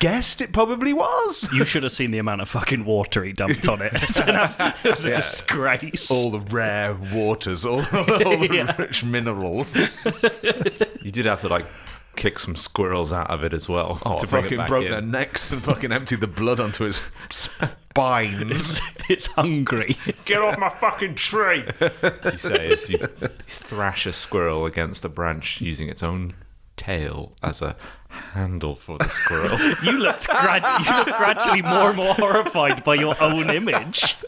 guessed 0.00 0.40
it 0.40 0.52
probably 0.52 0.92
was. 0.92 1.48
You 1.54 1.64
should 1.64 1.84
have 1.84 1.92
seen 1.92 2.10
the 2.10 2.18
amount 2.18 2.40
of 2.40 2.48
fucking 2.48 2.84
water 2.84 3.22
he 3.22 3.32
dumped 3.32 3.68
on 3.68 3.80
it. 3.82 3.92
it 3.94 4.84
was 4.90 5.04
a 5.04 5.14
disgrace. 5.16 6.10
All 6.10 6.30
the 6.32 6.40
rare 6.40 6.94
waters, 7.12 7.64
all, 7.64 7.78
all 7.92 8.36
the 8.38 8.48
Yeah. 8.52 8.74
rich 8.76 9.04
minerals. 9.04 9.76
You 11.02 11.10
did 11.10 11.26
have 11.26 11.40
to 11.42 11.48
like 11.48 11.66
kick 12.16 12.38
some 12.38 12.56
squirrels 12.56 13.12
out 13.12 13.30
of 13.30 13.44
it 13.44 13.52
as 13.54 13.68
well 13.68 13.98
Oh, 14.04 14.18
to 14.20 14.26
bring 14.26 14.44
it 14.46 14.50
fucking 14.50 14.66
broke 14.66 14.84
in. 14.86 14.90
their 14.90 15.00
necks 15.00 15.50
and 15.52 15.62
fucking 15.62 15.92
emptied 15.92 16.20
the 16.20 16.26
blood 16.26 16.60
onto 16.60 16.84
his 16.84 17.02
spines. 17.30 18.50
It's, 18.50 18.80
it's 19.08 19.26
hungry. 19.28 19.96
Get 20.24 20.40
off 20.42 20.58
my 20.58 20.68
fucking 20.70 21.14
tree! 21.14 21.64
you 21.80 22.38
say 22.38 22.72
as 22.72 22.88
you, 22.88 22.98
you 22.98 23.28
thrash 23.46 24.06
a 24.06 24.12
squirrel 24.12 24.66
against 24.66 25.04
a 25.04 25.08
branch 25.08 25.60
using 25.60 25.88
its 25.88 26.02
own 26.02 26.34
tail 26.80 27.32
as 27.42 27.60
a 27.60 27.76
handle 28.08 28.74
for 28.74 28.96
the 28.98 29.08
squirrel. 29.08 29.58
You 29.84 29.92
looked, 29.92 30.28
grad- 30.28 30.64
you 30.86 30.92
looked 30.96 31.16
gradually 31.18 31.62
more 31.62 31.88
and 31.88 31.96
more 31.96 32.14
horrified 32.14 32.82
by 32.84 32.94
your 32.96 33.14
own 33.22 33.50
image. 33.50 34.16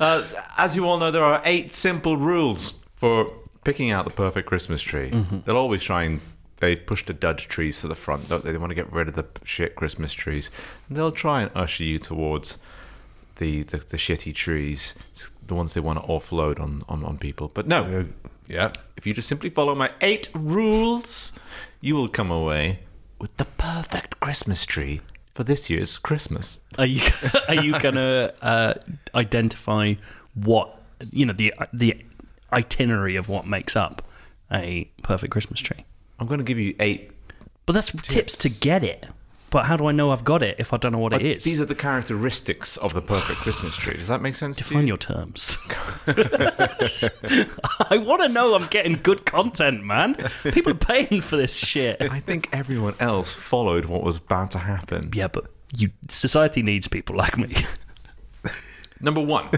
Uh, 0.00 0.22
as 0.56 0.76
you 0.76 0.84
all 0.86 0.96
know, 0.98 1.10
there 1.10 1.24
are 1.24 1.42
eight 1.44 1.72
simple 1.72 2.16
rules 2.16 2.74
for 2.94 3.32
picking 3.64 3.90
out 3.90 4.04
the 4.04 4.12
perfect 4.12 4.46
Christmas 4.46 4.80
tree. 4.80 5.10
They'll 5.44 5.56
always 5.56 5.82
try 5.82 6.04
and 6.04 6.20
they 6.58 6.76
push 6.76 7.04
the 7.04 7.12
dud 7.12 7.38
trees 7.38 7.80
to 7.80 7.88
the 7.88 7.96
front, 7.96 8.28
don't 8.28 8.44
they? 8.44 8.52
They 8.52 8.58
want 8.58 8.70
to 8.70 8.76
get 8.76 8.92
rid 8.92 9.08
of 9.08 9.16
the 9.16 9.26
shit 9.44 9.74
Christmas 9.74 10.12
trees, 10.12 10.52
and 10.88 10.96
they'll 10.96 11.10
try 11.10 11.42
and 11.42 11.50
usher 11.52 11.82
you 11.82 11.98
towards 11.98 12.58
the, 13.38 13.64
the, 13.64 13.78
the 13.78 13.96
shitty 13.96 14.32
trees, 14.36 14.94
the 15.44 15.54
ones 15.56 15.74
they 15.74 15.80
want 15.80 16.00
to 16.00 16.06
offload 16.06 16.60
on, 16.60 16.84
on, 16.88 17.02
on 17.04 17.18
people. 17.18 17.50
But 17.52 17.66
no, 17.66 18.06
yeah. 18.48 18.72
if 18.96 19.06
you 19.06 19.14
just 19.14 19.28
simply 19.28 19.50
follow 19.50 19.74
my 19.74 19.90
eight 20.00 20.28
rules, 20.34 21.32
you 21.80 21.94
will 21.94 22.08
come 22.08 22.30
away 22.30 22.80
with 23.18 23.36
the 23.36 23.44
perfect 23.44 24.18
Christmas 24.20 24.64
tree 24.64 25.00
for 25.34 25.44
this 25.44 25.70
year's 25.70 25.98
Christmas. 25.98 26.58
Are 26.78 26.86
you 26.86 27.02
are 27.48 27.54
you 27.54 27.78
gonna 27.78 28.32
uh, 28.42 28.74
identify 29.14 29.94
what 30.34 30.82
you 31.12 31.26
know 31.26 31.32
the 31.32 31.54
the 31.72 32.04
itinerary 32.52 33.16
of 33.16 33.28
what 33.28 33.46
makes 33.46 33.76
up 33.76 34.02
a 34.52 34.90
perfect 35.02 35.30
Christmas 35.32 35.60
tree? 35.60 35.84
I'm 36.18 36.26
going 36.26 36.38
to 36.38 36.44
give 36.44 36.58
you 36.58 36.74
eight. 36.80 37.12
But 37.66 37.74
that's 37.74 37.92
tips 37.92 38.36
to 38.38 38.48
get 38.48 38.82
it. 38.82 39.06
But 39.50 39.64
how 39.64 39.76
do 39.76 39.86
I 39.86 39.92
know 39.92 40.10
I've 40.10 40.24
got 40.24 40.42
it 40.42 40.56
if 40.58 40.74
I 40.74 40.76
don't 40.76 40.92
know 40.92 40.98
what 40.98 41.14
it 41.14 41.22
is? 41.22 41.44
These 41.44 41.60
are 41.60 41.64
the 41.64 41.74
characteristics 41.74 42.76
of 42.76 42.92
the 42.92 43.00
perfect 43.00 43.38
Christmas 43.38 43.74
tree. 43.76 43.96
Does 43.96 44.08
that 44.08 44.20
make 44.20 44.34
sense 44.34 44.58
to 44.58 44.64
Define 44.64 44.82
you? 44.82 44.88
your 44.88 44.96
terms. 44.98 45.56
I 46.06 47.96
want 47.96 48.22
to 48.22 48.28
know 48.28 48.54
I'm 48.54 48.66
getting 48.66 49.00
good 49.02 49.24
content, 49.24 49.84
man. 49.84 50.16
People 50.44 50.72
are 50.72 50.76
paying 50.76 51.20
for 51.22 51.36
this 51.36 51.56
shit. 51.56 51.96
I 52.02 52.20
think 52.20 52.48
everyone 52.52 52.94
else 53.00 53.32
followed 53.32 53.86
what 53.86 54.02
was 54.02 54.18
about 54.18 54.50
to 54.52 54.58
happen. 54.58 55.10
Yeah, 55.14 55.28
but 55.28 55.46
you 55.76 55.90
society 56.08 56.62
needs 56.62 56.86
people 56.88 57.16
like 57.16 57.38
me. 57.38 57.64
Number 59.00 59.20
one, 59.20 59.48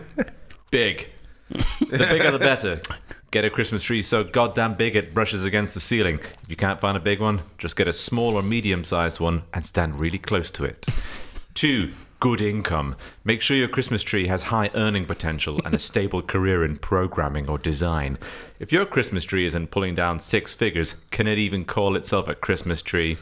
big. 0.71 1.09
The 1.51 1.89
bigger 1.91 2.31
the 2.31 2.39
better. 2.39 2.81
Get 3.31 3.45
a 3.45 3.51
Christmas 3.51 3.85
tree 3.85 4.03
so 4.03 4.25
goddamn 4.25 4.75
big 4.75 4.97
it 4.97 5.15
brushes 5.15 5.45
against 5.45 5.75
the 5.75 5.81
ceiling. 5.81 6.19
If 6.43 6.49
you 6.51 6.57
can't 6.57 6.81
find 6.81 6.97
a 6.97 7.01
big 7.01 7.21
one, 7.21 7.43
just 7.59 7.77
get 7.77 7.87
a 7.87 7.93
small 7.93 8.35
or 8.35 8.43
medium 8.43 8.83
sized 8.83 9.21
one 9.21 9.45
and 9.55 9.65
stand 9.65 10.01
really 10.01 10.19
close 10.19 10.51
to 10.51 10.65
it. 10.65 10.85
Two, 11.55 11.93
good 12.19 12.41
income. 12.41 12.97
Make 13.23 13.41
sure 13.41 13.57
your 13.57 13.69
Christmas 13.69 14.03
tree 14.03 14.27
has 14.27 14.43
high 14.45 14.73
earning 14.75 15.07
potential 15.07 15.61
and 15.65 15.77
a 15.77 15.79
stable 15.91 16.23
career 16.23 16.65
in 16.65 16.79
programming 16.79 17.49
or 17.49 17.57
design. 17.57 18.19
If 18.59 18.73
your 18.73 18.85
Christmas 18.85 19.23
tree 19.23 19.47
isn't 19.47 19.71
pulling 19.71 19.95
down 19.95 20.19
six 20.19 20.53
figures, 20.53 20.97
can 21.13 21.29
it 21.29 21.39
even 21.39 21.65
call 21.65 21.95
itself 21.95 22.27
a 22.27 22.35
Christmas 22.35 22.83
tree? 22.83 23.17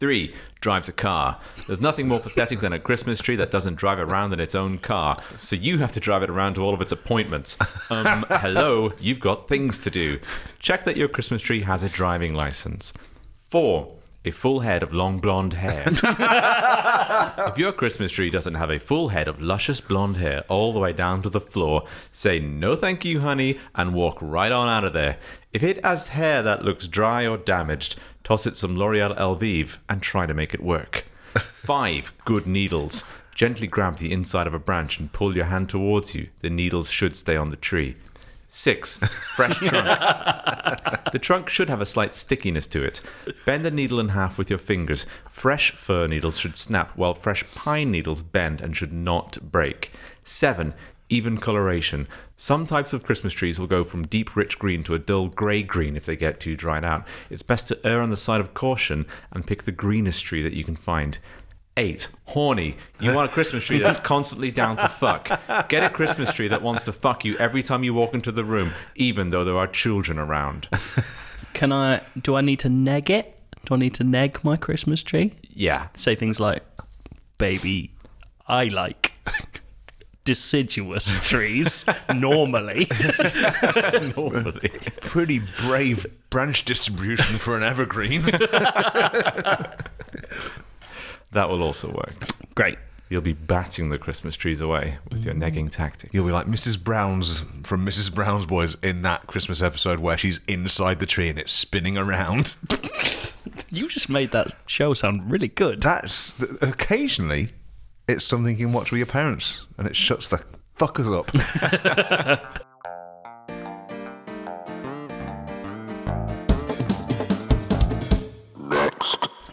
Three, 0.00 0.32
drives 0.60 0.88
a 0.88 0.92
car. 0.92 1.40
There's 1.66 1.80
nothing 1.80 2.06
more 2.06 2.20
pathetic 2.20 2.60
than 2.60 2.72
a 2.72 2.78
Christmas 2.78 3.18
tree 3.20 3.34
that 3.34 3.50
doesn't 3.50 3.74
drive 3.74 3.98
around 3.98 4.32
in 4.32 4.38
its 4.38 4.54
own 4.54 4.78
car, 4.78 5.20
so 5.40 5.56
you 5.56 5.78
have 5.78 5.90
to 5.92 6.00
drive 6.00 6.22
it 6.22 6.30
around 6.30 6.54
to 6.54 6.62
all 6.62 6.72
of 6.72 6.80
its 6.80 6.92
appointments. 6.92 7.56
Um, 7.90 8.24
hello, 8.30 8.92
you've 9.00 9.18
got 9.18 9.48
things 9.48 9.76
to 9.78 9.90
do. 9.90 10.20
Check 10.60 10.84
that 10.84 10.96
your 10.96 11.08
Christmas 11.08 11.42
tree 11.42 11.62
has 11.62 11.82
a 11.82 11.88
driving 11.88 12.34
license. 12.34 12.92
Four, 13.50 13.97
a 14.28 14.30
full 14.30 14.60
head 14.60 14.82
of 14.82 14.92
long 14.92 15.18
blonde 15.18 15.54
hair. 15.54 15.84
if 17.48 17.56
your 17.56 17.72
Christmas 17.72 18.12
tree 18.12 18.28
doesn't 18.28 18.56
have 18.56 18.70
a 18.70 18.78
full 18.78 19.08
head 19.08 19.26
of 19.26 19.40
luscious 19.40 19.80
blonde 19.80 20.18
hair 20.18 20.44
all 20.48 20.74
the 20.74 20.78
way 20.78 20.92
down 20.92 21.22
to 21.22 21.30
the 21.30 21.40
floor, 21.40 21.84
say 22.12 22.38
no 22.38 22.76
thank 22.76 23.06
you, 23.06 23.20
honey, 23.20 23.58
and 23.74 23.94
walk 23.94 24.18
right 24.20 24.52
on 24.52 24.68
out 24.68 24.84
of 24.84 24.92
there. 24.92 25.16
If 25.54 25.62
it 25.62 25.82
has 25.82 26.08
hair 26.08 26.42
that 26.42 26.62
looks 26.62 26.86
dry 26.86 27.26
or 27.26 27.38
damaged, 27.38 27.96
toss 28.22 28.46
it 28.46 28.56
some 28.56 28.76
L'Oreal 28.76 29.16
Elvive 29.18 29.78
and 29.88 30.02
try 30.02 30.26
to 30.26 30.34
make 30.34 30.52
it 30.52 30.62
work. 30.62 31.06
Five 31.38 32.12
good 32.26 32.46
needles. 32.46 33.04
Gently 33.34 33.66
grab 33.66 33.96
the 33.96 34.12
inside 34.12 34.46
of 34.46 34.52
a 34.52 34.58
branch 34.58 34.98
and 34.98 35.10
pull 35.10 35.34
your 35.34 35.46
hand 35.46 35.70
towards 35.70 36.14
you. 36.14 36.28
The 36.42 36.50
needles 36.50 36.90
should 36.90 37.16
stay 37.16 37.36
on 37.36 37.50
the 37.50 37.56
tree. 37.56 37.96
Six, 38.48 38.96
fresh 38.96 39.58
trunk. 39.58 39.86
The 41.12 41.18
trunk 41.20 41.50
should 41.50 41.68
have 41.68 41.82
a 41.82 41.86
slight 41.86 42.14
stickiness 42.14 42.66
to 42.68 42.82
it. 42.82 43.02
Bend 43.44 43.64
the 43.64 43.70
needle 43.70 44.00
in 44.00 44.10
half 44.10 44.38
with 44.38 44.48
your 44.48 44.58
fingers. 44.58 45.04
Fresh 45.28 45.72
fir 45.72 46.06
needles 46.06 46.38
should 46.38 46.56
snap, 46.56 46.92
while 46.96 47.14
fresh 47.14 47.44
pine 47.54 47.90
needles 47.90 48.22
bend 48.22 48.60
and 48.62 48.74
should 48.74 48.92
not 48.92 49.38
break. 49.52 49.92
Seven, 50.24 50.72
even 51.10 51.38
coloration. 51.38 52.08
Some 52.36 52.66
types 52.66 52.92
of 52.92 53.02
Christmas 53.02 53.32
trees 53.32 53.58
will 53.58 53.66
go 53.66 53.84
from 53.84 54.06
deep 54.06 54.34
rich 54.34 54.58
green 54.58 54.82
to 54.84 54.94
a 54.94 54.98
dull 54.98 55.28
grey 55.28 55.62
green 55.62 55.96
if 55.96 56.06
they 56.06 56.16
get 56.16 56.40
too 56.40 56.56
dried 56.56 56.84
out. 56.84 57.06
It's 57.30 57.42
best 57.42 57.68
to 57.68 57.86
err 57.86 58.00
on 58.00 58.10
the 58.10 58.16
side 58.16 58.40
of 58.40 58.54
caution 58.54 59.06
and 59.30 59.46
pick 59.46 59.64
the 59.64 59.72
greenest 59.72 60.24
tree 60.24 60.42
that 60.42 60.54
you 60.54 60.64
can 60.64 60.76
find. 60.76 61.18
Eight, 61.78 62.08
horny. 62.24 62.76
You 62.98 63.14
want 63.14 63.30
a 63.30 63.32
Christmas 63.32 63.62
tree 63.62 63.78
that's 63.78 63.98
constantly 63.98 64.50
down 64.50 64.78
to 64.78 64.88
fuck. 64.88 65.28
Get 65.68 65.84
a 65.84 65.88
Christmas 65.88 66.32
tree 66.32 66.48
that 66.48 66.60
wants 66.60 66.84
to 66.86 66.92
fuck 66.92 67.24
you 67.24 67.38
every 67.38 67.62
time 67.62 67.84
you 67.84 67.94
walk 67.94 68.14
into 68.14 68.32
the 68.32 68.44
room, 68.44 68.72
even 68.96 69.30
though 69.30 69.44
there 69.44 69.56
are 69.56 69.68
children 69.68 70.18
around. 70.18 70.68
Can 71.54 71.70
I? 71.70 72.00
Do 72.20 72.34
I 72.34 72.40
need 72.40 72.58
to 72.60 72.68
neg 72.68 73.10
it? 73.10 73.32
Do 73.64 73.74
I 73.74 73.76
need 73.76 73.94
to 73.94 74.02
neg 74.02 74.42
my 74.42 74.56
Christmas 74.56 75.04
tree? 75.04 75.32
Yeah. 75.50 75.86
Say 75.94 76.16
things 76.16 76.40
like, 76.40 76.64
"Baby, 77.38 77.92
I 78.48 78.64
like." 78.64 79.12
Deciduous 80.24 81.26
trees 81.26 81.84
normally. 82.14 82.86
Normally. 84.16 84.72
Pretty 85.00 85.38
brave 85.62 86.04
branch 86.28 86.66
distribution 86.66 87.38
for 87.38 87.56
an 87.56 87.62
evergreen. 87.62 88.24
That 91.32 91.48
will 91.48 91.62
also 91.62 91.90
work. 91.90 92.14
Great. 92.54 92.78
You'll 93.10 93.22
be 93.22 93.32
batting 93.32 93.88
the 93.88 93.98
Christmas 93.98 94.36
trees 94.36 94.60
away 94.60 94.98
with 95.10 95.24
your 95.24 95.34
mm. 95.34 95.42
negging 95.42 95.70
tactics. 95.70 96.12
You'll 96.12 96.26
be 96.26 96.32
like 96.32 96.46
Mrs. 96.46 96.82
Brown's 96.82 97.42
from 97.62 97.86
Mrs. 97.86 98.14
Brown's 98.14 98.44
Boys 98.44 98.76
in 98.82 99.02
that 99.02 99.26
Christmas 99.26 99.62
episode 99.62 99.98
where 99.98 100.18
she's 100.18 100.40
inside 100.46 101.00
the 101.00 101.06
tree 101.06 101.30
and 101.30 101.38
it's 101.38 101.52
spinning 101.52 101.96
around. 101.96 102.54
You 103.70 103.88
just 103.88 104.08
made 104.08 104.30
that 104.30 104.54
show 104.66 104.94
sound 104.94 105.30
really 105.30 105.48
good. 105.48 105.82
That's 105.82 106.34
occasionally 106.62 107.52
it's 108.08 108.24
something 108.24 108.56
you 108.56 108.66
can 108.66 108.72
watch 108.72 108.90
with 108.90 108.98
your 108.98 109.06
parents 109.06 109.66
and 109.76 109.86
it 109.86 109.94
shuts 109.94 110.28
the 110.28 110.42
fuckers 110.78 111.12
up. 111.12 111.30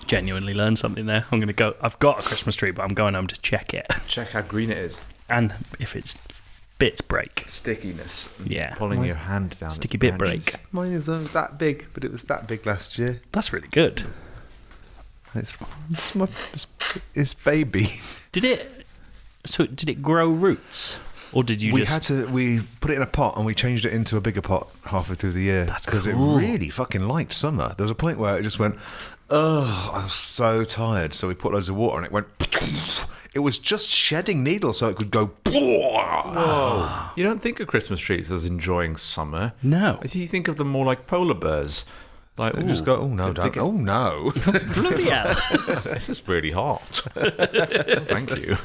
Genuinely 0.08 0.54
learned 0.54 0.78
something 0.78 1.06
there. 1.06 1.26
I'm 1.32 1.40
going 1.40 1.48
to 1.48 1.54
go. 1.54 1.76
I've 1.82 1.98
got 2.00 2.20
a 2.20 2.24
Christmas 2.24 2.56
tree, 2.56 2.72
but 2.72 2.84
I'm 2.84 2.94
going 2.94 3.14
home 3.16 3.28
to 3.28 3.40
check 3.42 3.74
it. 3.74 3.88
Check 4.08 4.30
how 4.32 4.42
green 4.42 4.70
it 4.72 4.78
is. 4.78 5.02
And 5.30 5.56
if 5.80 5.96
it's 5.96 6.18
bits 6.78 7.02
break, 7.02 7.46
Stickiness. 7.48 8.30
Yeah. 8.46 8.76
Pulling 8.76 9.04
your 9.04 9.16
hand 9.16 9.58
down. 9.60 9.72
sticky 9.72 9.98
bit 9.98 10.18
branches. 10.18 10.46
break. 10.46 10.74
Mine 10.74 10.92
is 10.92 11.10
uh, 11.10 11.28
that 11.34 11.58
big, 11.58 11.88
but 11.94 12.04
it 12.04 12.12
was 12.12 12.24
that 12.26 12.48
big 12.48 12.66
last 12.66 12.98
year. 13.00 13.22
That's 13.32 13.52
really 13.52 13.68
good. 13.70 14.04
It's, 15.34 15.58
it's 15.90 16.16
my 16.16 16.28
it's, 16.54 16.68
it's 17.14 17.34
baby. 17.34 18.00
Did 18.32 18.46
it? 18.46 18.86
So 19.46 19.66
did 19.66 19.90
it 19.90 20.02
grow 20.02 20.30
roots, 20.30 20.98
or 21.32 21.44
did 21.44 21.62
you 21.62 21.72
we 21.74 21.82
just? 21.82 21.94
had 21.94 22.02
to 22.04 22.26
we 22.32 22.62
put 22.82 22.90
it 22.90 22.96
in 22.96 23.04
a 23.04 23.08
pot 23.08 23.38
and 23.38 23.46
we 23.46 23.54
changed 23.54 23.86
it 23.86 23.94
into 23.94 24.18
a 24.18 24.22
bigger 24.22 24.42
pot 24.42 24.68
halfway 24.86 25.16
through 25.16 25.34
the 25.34 25.42
year 25.42 25.66
That's 25.66 25.86
because 25.86 26.08
cool. 26.08 26.40
it 26.40 26.42
really 26.42 26.70
fucking 26.70 27.08
liked 27.08 27.32
summer. 27.34 27.76
There 27.78 27.84
was 27.84 27.92
a 27.92 27.96
point 27.96 28.18
where 28.18 28.40
it 28.40 28.44
just 28.44 28.58
went, 28.58 28.76
oh, 29.30 29.92
I'm 29.94 30.10
so 30.10 30.64
tired. 30.64 31.14
So 31.14 31.28
we 31.28 31.34
put 31.34 31.54
loads 31.54 31.70
of 31.70 31.76
water 31.76 31.98
and 31.98 32.06
it 32.06 32.12
went. 32.12 32.28
It 33.34 33.40
was 33.40 33.60
just 33.60 33.90
shedding 33.90 34.44
needles 34.44 34.80
so 34.80 34.88
it 34.90 34.96
could 34.96 35.12
go. 35.12 35.32
Whoa. 35.48 37.10
You 37.18 37.24
don't 37.24 37.42
think 37.42 37.60
of 37.60 37.68
Christmas 37.68 38.00
trees 38.00 38.32
as 38.32 38.46
enjoying 38.46 38.96
summer. 38.96 39.52
No. 39.62 39.98
I 40.02 40.08
think 40.08 40.16
you 40.16 40.28
think 40.28 40.48
of 40.48 40.56
them 40.58 40.70
more 40.70 40.86
like 40.86 41.06
polar 41.08 41.34
bears. 41.34 41.86
Like, 42.38 42.54
And 42.56 42.68
just 42.68 42.84
go, 42.84 42.98
oh 42.98 43.08
no, 43.08 43.32
don't, 43.32 43.54
get- 43.54 43.62
oh 43.64 43.72
no. 43.72 44.32
Bloody 44.74 45.04
hell. 45.06 45.34
this 45.86 46.10
is 46.10 46.26
really 46.28 46.52
hot. 46.52 46.82
Thank 47.16 48.36
you. 48.38 48.58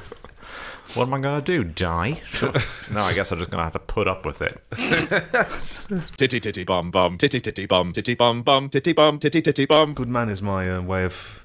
What 0.95 1.07
am 1.07 1.15
I 1.15 1.21
going 1.21 1.41
to 1.41 1.45
do? 1.45 1.63
Die? 1.65 2.21
no, 2.91 3.03
I 3.03 3.15
guess 3.15 3.31
I'm 3.31 3.39
just 3.39 3.51
going 3.51 3.59
to 3.61 3.65
have 3.65 3.73
to 3.75 3.79
put 3.79 4.09
up 4.09 4.27
with 4.27 4.43
it. 4.43 4.61
Titty 6.17 6.41
titty 6.41 6.65
bum 6.65 6.91
bum, 6.91 7.17
titty 7.17 7.41
titty 7.41 7.67
bum, 7.67 7.93
titty 7.93 8.15
bum 8.15 8.43
bum, 8.43 8.69
titty 8.69 8.93
bum, 8.93 9.19
titty 9.19 9.41
titty 9.41 9.67
bum. 9.67 9.95
Good 9.95 10.09
man 10.09 10.29
is 10.29 10.43
my 10.43 10.69
uh, 10.71 10.81
way 10.83 11.05
of 11.05 11.45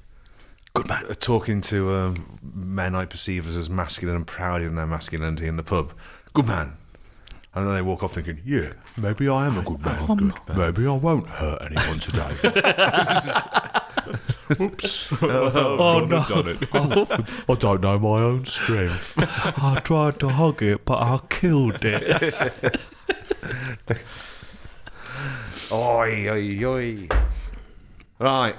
Good 0.74 0.88
man. 0.88 1.06
uh, 1.08 1.14
talking 1.14 1.60
to 1.62 1.94
um, 1.94 2.38
men 2.42 2.94
I 2.96 3.04
perceive 3.04 3.46
as, 3.46 3.54
as 3.56 3.70
masculine 3.70 4.16
and 4.16 4.26
proud 4.26 4.62
in 4.62 4.74
their 4.74 4.86
masculinity 4.86 5.46
in 5.46 5.56
the 5.56 5.62
pub. 5.62 5.92
Good 6.34 6.46
man. 6.46 6.76
And 7.54 7.66
then 7.66 7.74
they 7.74 7.82
walk 7.82 8.02
off 8.02 8.12
thinking, 8.14 8.42
yeah, 8.44 8.72
maybe 8.98 9.28
I 9.30 9.46
am 9.46 9.56
a 9.56 9.62
good 9.62 9.80
man. 9.80 10.34
Maybe 10.54 10.86
I 10.86 10.92
won't 10.92 11.26
hurt 11.26 11.62
anyone 11.62 11.98
today. 12.00 12.36
Oops. 14.60 15.12
Oh 15.22 16.00
no! 16.00 16.24
Done 16.28 16.48
it. 16.48 16.68
I 17.48 17.54
don't 17.54 17.80
know 17.80 17.98
my 17.98 18.20
own 18.22 18.44
strength. 18.44 19.14
I 19.18 19.80
tried 19.84 20.20
to 20.20 20.28
hug 20.28 20.62
it, 20.62 20.84
but 20.84 20.98
I 20.98 21.20
killed 21.28 21.84
it. 21.84 22.80
Oi, 25.72 26.28
oi, 26.28 26.64
oi. 26.64 27.08
Right. 28.18 28.56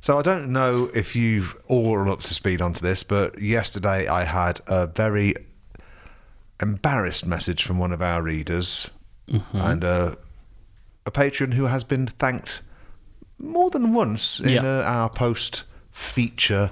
So 0.00 0.18
I 0.18 0.22
don't 0.22 0.48
know 0.50 0.90
if 0.94 1.14
you've 1.14 1.56
all 1.66 1.92
are 1.94 2.08
up 2.08 2.20
to 2.22 2.34
speed 2.34 2.62
onto 2.62 2.80
this, 2.80 3.02
but 3.02 3.40
yesterday 3.40 4.06
I 4.08 4.24
had 4.24 4.60
a 4.66 4.86
very 4.86 5.34
embarrassed 6.60 7.26
message 7.26 7.62
from 7.64 7.78
one 7.78 7.92
of 7.92 8.00
our 8.00 8.22
readers 8.22 8.90
and 9.52 9.84
uh, 9.84 10.14
a 11.04 11.10
patron 11.10 11.52
who 11.52 11.66
has 11.66 11.84
been 11.84 12.06
thanked 12.06 12.62
more 13.38 13.70
than 13.70 13.92
once 13.92 14.40
in 14.40 14.48
Yeah. 14.50 14.62
uh, 14.64 14.82
our 14.82 15.08
post 15.10 15.64
feature 15.92 16.70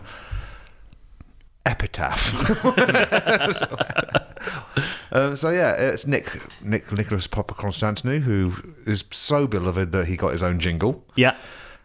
epitaph. 1.66 2.34
um, 5.12 5.36
so 5.36 5.50
yeah, 5.50 5.72
it's 5.72 6.06
Nick 6.06 6.40
Nick 6.62 6.90
Nicholas 6.92 7.26
Papa 7.26 7.54
Constantinou 7.54 8.22
who 8.22 8.52
is 8.86 9.04
so 9.10 9.46
beloved 9.46 9.92
that 9.92 10.06
he 10.06 10.16
got 10.16 10.32
his 10.32 10.42
own 10.42 10.58
jingle, 10.58 11.04
Yeah. 11.16 11.36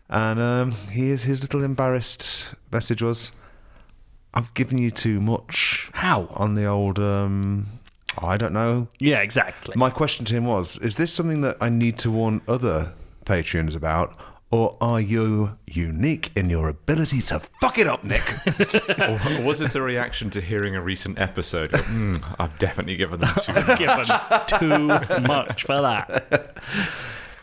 and 0.09 0.39
um, 0.39 0.71
he 0.91 1.09
is 1.09 1.23
his 1.23 1.41
little 1.41 1.63
embarrassed 1.63 2.53
message 2.71 3.01
was, 3.01 3.31
"I've 4.33 4.53
given 4.53 4.77
you 4.77 4.91
too 4.91 5.19
much." 5.21 5.89
How? 5.93 6.27
on 6.35 6.55
the 6.55 6.65
old? 6.65 6.99
Um, 6.99 7.67
I 8.21 8.37
don't 8.37 8.53
know. 8.53 8.87
Yeah, 8.99 9.19
exactly. 9.21 9.73
My 9.77 9.89
question 9.89 10.25
to 10.25 10.35
him 10.35 10.45
was: 10.45 10.77
Is 10.79 10.95
this 10.97 11.13
something 11.13 11.41
that 11.41 11.57
I 11.61 11.69
need 11.69 11.97
to 11.99 12.11
warn 12.11 12.41
other 12.47 12.93
Patreons 13.25 13.75
about? 13.75 14.17
Or 14.51 14.75
are 14.81 14.99
you 14.99 15.57
unique 15.67 16.31
in 16.35 16.49
your 16.49 16.69
ability 16.69 17.21
to 17.23 17.39
fuck 17.61 17.77
it 17.77 17.85
up, 17.85 18.03
Nick? 18.03 18.23
Or 18.99 19.41
was 19.43 19.59
this 19.59 19.75
a 19.75 19.81
reaction 19.81 20.29
to 20.31 20.41
hearing 20.41 20.75
a 20.75 20.81
recent 20.81 21.19
episode? 21.19 21.71
Go, 21.71 21.77
"Hmm, 21.83 22.15
I've 22.39 22.57
definitely 22.57 22.95
given 22.95 23.19
them 23.19 23.33
too 23.41 23.53
much. 23.53 23.77
Given 23.77 24.07
too 24.47 25.21
much 25.21 25.63
for 25.63 25.81
that. 25.81 26.57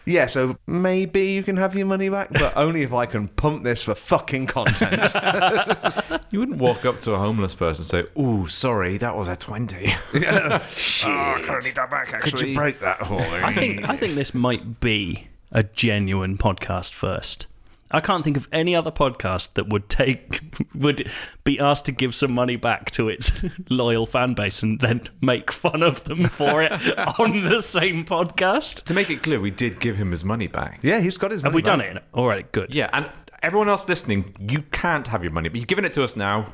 Yeah, 0.08 0.28
so 0.28 0.56
maybe 0.68 1.32
you 1.32 1.42
can 1.42 1.56
have 1.56 1.74
your 1.74 1.86
money 1.86 2.08
back, 2.08 2.32
but 2.32 2.56
only 2.56 2.82
if 2.82 2.92
I 2.92 3.06
can 3.06 3.26
pump 3.26 3.64
this 3.64 3.82
for 3.82 3.96
fucking 3.96 4.46
content. 4.46 5.12
You 6.30 6.38
wouldn't 6.40 6.58
walk 6.58 6.84
up 6.84 7.00
to 7.00 7.12
a 7.14 7.18
homeless 7.18 7.54
person 7.54 7.82
and 7.82 7.88
say, 7.88 8.20
"Ooh, 8.20 8.46
sorry, 8.46 8.98
that 8.98 9.16
was 9.16 9.26
a 9.26 9.34
20. 9.36 9.94
Yeah. 10.14 10.64
Shit. 10.66 11.08
I 11.08 11.58
need 11.64 11.74
that 11.74 11.90
back, 11.90 12.12
actually. 12.14 12.30
Could 12.30 12.40
you 12.42 12.54
break 12.54 12.78
that 12.80 13.04
for 13.06 13.18
me? 13.18 13.26
I 13.42 13.52
think 13.52 13.88
I 13.88 13.96
think 13.96 14.14
this 14.14 14.32
might 14.34 14.78
be 14.80 15.26
a 15.52 15.62
genuine 15.62 16.36
podcast 16.38 16.92
first. 16.92 17.46
I 17.90 18.00
can't 18.00 18.24
think 18.24 18.36
of 18.36 18.48
any 18.52 18.74
other 18.74 18.90
podcast 18.90 19.54
that 19.54 19.68
would 19.68 19.88
take 19.88 20.40
would 20.74 21.08
be 21.44 21.60
asked 21.60 21.84
to 21.86 21.92
give 21.92 22.14
some 22.14 22.32
money 22.32 22.56
back 22.56 22.90
to 22.92 23.08
its 23.08 23.30
loyal 23.70 24.06
fan 24.06 24.34
base 24.34 24.62
and 24.62 24.80
then 24.80 25.08
make 25.22 25.52
fun 25.52 25.82
of 25.82 26.02
them 26.04 26.28
for 26.28 26.62
it 26.62 26.72
on 27.20 27.44
the 27.44 27.60
same 27.60 28.04
podcast. 28.04 28.82
to 28.84 28.94
make 28.94 29.08
it 29.10 29.22
clear, 29.22 29.38
we 29.40 29.52
did 29.52 29.78
give 29.78 29.96
him 29.96 30.10
his 30.10 30.24
money 30.24 30.48
back. 30.48 30.80
Yeah, 30.82 31.00
he's 31.00 31.16
got 31.16 31.30
his 31.30 31.42
Have 31.42 31.52
money 31.52 31.56
we 31.56 31.62
done 31.62 31.80
it? 31.80 32.02
All 32.12 32.26
right, 32.26 32.50
good. 32.50 32.74
Yeah, 32.74 32.90
and 32.92 33.08
everyone 33.42 33.68
else 33.68 33.88
listening, 33.88 34.34
you 34.50 34.62
can't 34.72 35.06
have 35.06 35.22
your 35.22 35.32
money, 35.32 35.48
but 35.48 35.56
you've 35.60 35.68
given 35.68 35.84
it 35.84 35.94
to 35.94 36.02
us 36.02 36.16
now. 36.16 36.48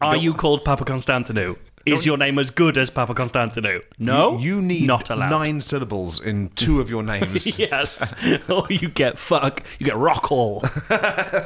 Are 0.00 0.16
you 0.16 0.32
called 0.32 0.64
Papa 0.64 0.84
Constantinou? 0.84 1.56
Is 1.86 2.06
your 2.06 2.16
name 2.16 2.38
as 2.38 2.50
good 2.50 2.78
as 2.78 2.90
Papa 2.90 3.14
Constantinou? 3.14 3.82
No, 3.98 4.38
You 4.38 4.62
need 4.62 4.86
not 4.86 5.10
allowed. 5.10 5.30
nine 5.30 5.60
syllables 5.60 6.20
in 6.20 6.48
two 6.50 6.80
of 6.80 6.88
your 6.90 7.02
names. 7.02 7.58
Yes, 7.58 8.12
or 8.48 8.66
you 8.70 8.88
get 8.88 9.18
fuck. 9.18 9.62
You 9.78 9.86
get 9.86 9.96
rock 9.96 10.30
all. 10.32 10.64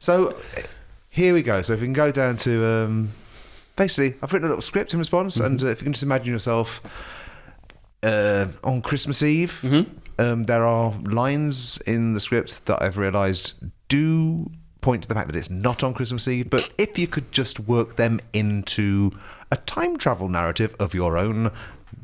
So 0.00 0.36
here 1.10 1.34
we 1.34 1.42
go. 1.42 1.62
So 1.62 1.74
if 1.74 1.80
we 1.80 1.86
can 1.86 1.92
go 1.92 2.10
down 2.10 2.36
to 2.36 2.64
um, 2.66 3.10
basically, 3.76 4.16
I've 4.22 4.32
written 4.32 4.46
a 4.46 4.48
little 4.50 4.62
script 4.62 4.92
in 4.92 4.98
response, 4.98 5.36
and 5.36 5.62
uh, 5.62 5.66
if 5.66 5.80
you 5.80 5.84
can 5.84 5.92
just 5.92 6.02
imagine 6.02 6.32
yourself 6.32 6.80
uh, 8.02 8.46
on 8.64 8.80
Christmas 8.82 9.22
Eve, 9.22 9.86
um, 10.18 10.44
there 10.44 10.64
are 10.64 10.92
lines 11.04 11.78
in 11.86 12.14
the 12.14 12.20
script 12.20 12.64
that 12.66 12.82
I've 12.82 12.96
realised 12.96 13.54
do 13.88 14.50
point 14.80 15.02
to 15.02 15.08
the 15.08 15.14
fact 15.14 15.28
that 15.28 15.36
it's 15.36 15.50
not 15.50 15.82
on 15.82 15.94
Christmas 15.94 16.26
Eve. 16.28 16.50
But 16.50 16.70
if 16.78 16.98
you 16.98 17.06
could 17.06 17.30
just 17.32 17.60
work 17.60 17.96
them 17.96 18.20
into 18.32 19.10
a 19.50 19.56
time 19.56 19.96
travel 19.98 20.28
narrative 20.28 20.74
of 20.78 20.94
your 20.94 21.16
own 21.16 21.50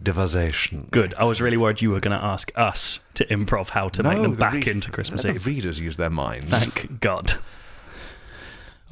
devisation. 0.02 0.88
Good. 0.90 1.14
I 1.18 1.24
was 1.24 1.40
really 1.40 1.56
worried 1.56 1.80
you 1.82 1.90
were 1.90 2.00
going 2.00 2.16
to 2.16 2.24
ask 2.24 2.52
us 2.56 3.00
to 3.14 3.24
improv 3.26 3.70
how 3.70 3.88
to 3.88 4.02
make 4.02 4.20
them 4.22 4.32
the 4.32 4.36
back 4.38 4.54
re- 4.54 4.66
into 4.70 4.90
Christmas 4.90 5.24
Eve. 5.24 5.42
The 5.42 5.50
readers 5.50 5.80
use 5.80 5.96
their 5.96 6.10
minds. 6.10 6.50
Thank 6.50 7.00
God. 7.00 7.34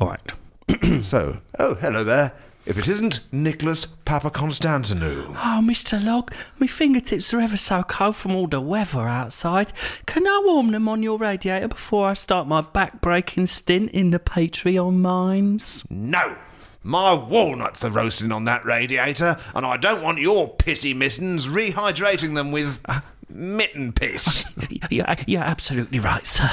All 0.01 0.09
right. 0.09 0.33
So, 1.05 1.41
oh, 1.59 1.75
hello 1.75 2.05
there. 2.05 2.33
If 2.67 2.79
it 2.79 2.89
isn't 2.89 3.21
Nicholas 3.31 3.85
Papa 3.85 4.31
Constantinou. 4.31 5.37
Oh, 5.37 5.61
Mr. 5.63 6.03
Log, 6.03 6.33
my 6.59 6.67
fingertips 6.67 7.35
are 7.35 7.41
ever 7.41 7.59
so 7.59 7.83
cold 7.83 8.17
from 8.17 8.35
all 8.35 8.47
the 8.47 8.61
weather 8.61 9.07
outside. 9.07 9.71
Can 10.07 10.27
I 10.27 10.41
warm 10.43 10.71
them 10.71 10.89
on 10.89 11.03
your 11.03 11.19
radiator 11.19 11.69
before 11.69 12.09
I 12.09 12.15
start 12.15 12.47
my 12.47 12.63
back-breaking 12.63 13.47
stint 13.47 13.91
in 13.91 14.13
the 14.13 14.19
Patreon 14.19 14.95
mines? 14.95 15.85
No! 15.91 16.37
My 16.83 17.13
walnuts 17.13 17.85
are 17.85 17.91
roasting 17.91 18.33
on 18.33 18.45
that 18.45 18.65
radiator, 18.65 19.39
and 19.55 19.67
I 19.67 19.77
don't 19.77 20.03
want 20.03 20.19
your 20.19 20.55
pissy 20.55 20.97
mittens 20.97 21.49
rehydrating 21.49 22.35
them 22.35 22.51
with 22.51 22.81
mitten 23.29 23.93
piss. 23.93 24.43
You're, 24.91 25.07
you're 25.27 25.43
absolutely 25.43 25.99
right, 25.99 26.27
sir. 26.27 26.51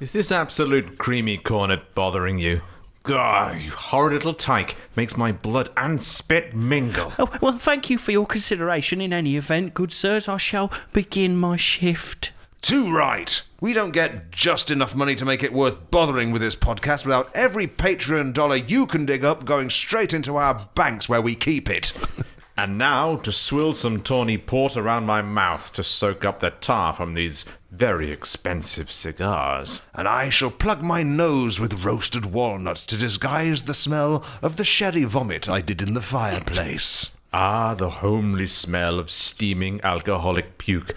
Is 0.00 0.12
this 0.12 0.32
absolute 0.32 0.96
creamy 0.96 1.36
cornet 1.36 1.94
bothering 1.94 2.38
you? 2.38 2.62
God, 3.10 3.58
you 3.58 3.72
horrid 3.72 4.12
little 4.12 4.34
tyke 4.34 4.76
makes 4.94 5.16
my 5.16 5.32
blood 5.32 5.70
and 5.76 6.00
spit 6.00 6.54
mingle. 6.54 7.12
Oh, 7.18 7.28
well, 7.42 7.58
thank 7.58 7.90
you 7.90 7.98
for 7.98 8.12
your 8.12 8.24
consideration. 8.24 9.00
In 9.00 9.12
any 9.12 9.36
event, 9.36 9.74
good 9.74 9.92
sirs, 9.92 10.28
I 10.28 10.36
shall 10.36 10.70
begin 10.92 11.36
my 11.36 11.56
shift. 11.56 12.30
Too 12.62 12.94
right. 12.94 13.42
We 13.60 13.72
don't 13.72 13.90
get 13.90 14.30
just 14.30 14.70
enough 14.70 14.94
money 14.94 15.16
to 15.16 15.24
make 15.24 15.42
it 15.42 15.52
worth 15.52 15.90
bothering 15.90 16.30
with 16.30 16.40
this 16.40 16.54
podcast 16.54 17.04
without 17.04 17.34
every 17.34 17.66
Patreon 17.66 18.32
dollar 18.32 18.54
you 18.54 18.86
can 18.86 19.06
dig 19.06 19.24
up 19.24 19.44
going 19.44 19.70
straight 19.70 20.14
into 20.14 20.36
our 20.36 20.68
banks 20.76 21.08
where 21.08 21.20
we 21.20 21.34
keep 21.34 21.68
it. 21.68 21.92
And 22.60 22.76
now 22.76 23.16
to 23.16 23.32
swill 23.32 23.72
some 23.72 24.02
tawny 24.02 24.36
port 24.36 24.76
around 24.76 25.06
my 25.06 25.22
mouth 25.22 25.72
to 25.72 25.82
soak 25.82 26.26
up 26.26 26.40
the 26.40 26.50
tar 26.50 26.92
from 26.92 27.14
these 27.14 27.46
very 27.70 28.10
expensive 28.12 28.90
cigars. 28.90 29.80
and 29.94 30.06
I 30.06 30.28
shall 30.28 30.50
plug 30.50 30.82
my 30.82 31.02
nose 31.02 31.58
with 31.58 31.82
roasted 31.82 32.26
walnuts 32.26 32.84
to 32.84 32.98
disguise 32.98 33.62
the 33.62 33.72
smell 33.72 34.22
of 34.42 34.56
the 34.56 34.64
sherry 34.64 35.04
vomit 35.04 35.48
I 35.48 35.62
did 35.62 35.80
in 35.80 35.94
the 35.94 36.02
fireplace. 36.02 37.08
Ah, 37.32 37.72
the 37.72 37.88
homely 37.88 38.46
smell 38.46 38.98
of 38.98 39.10
steaming 39.10 39.80
alcoholic 39.82 40.58
puke 40.58 40.92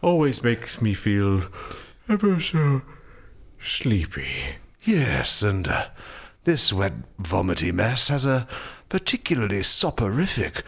always 0.00 0.44
makes 0.44 0.80
me 0.80 0.94
feel 0.94 1.46
ever 2.08 2.38
so 2.38 2.82
sleepy. 3.60 4.28
Yes, 4.84 5.42
and 5.42 5.66
uh, 5.66 5.86
this 6.44 6.72
wet 6.72 6.92
vomity 7.18 7.72
mess 7.72 8.06
has 8.06 8.24
a 8.24 8.46
particularly 8.88 9.64
soporific 9.64 10.62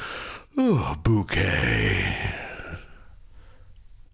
oh, 0.61 0.97
bouquet. 1.03 2.35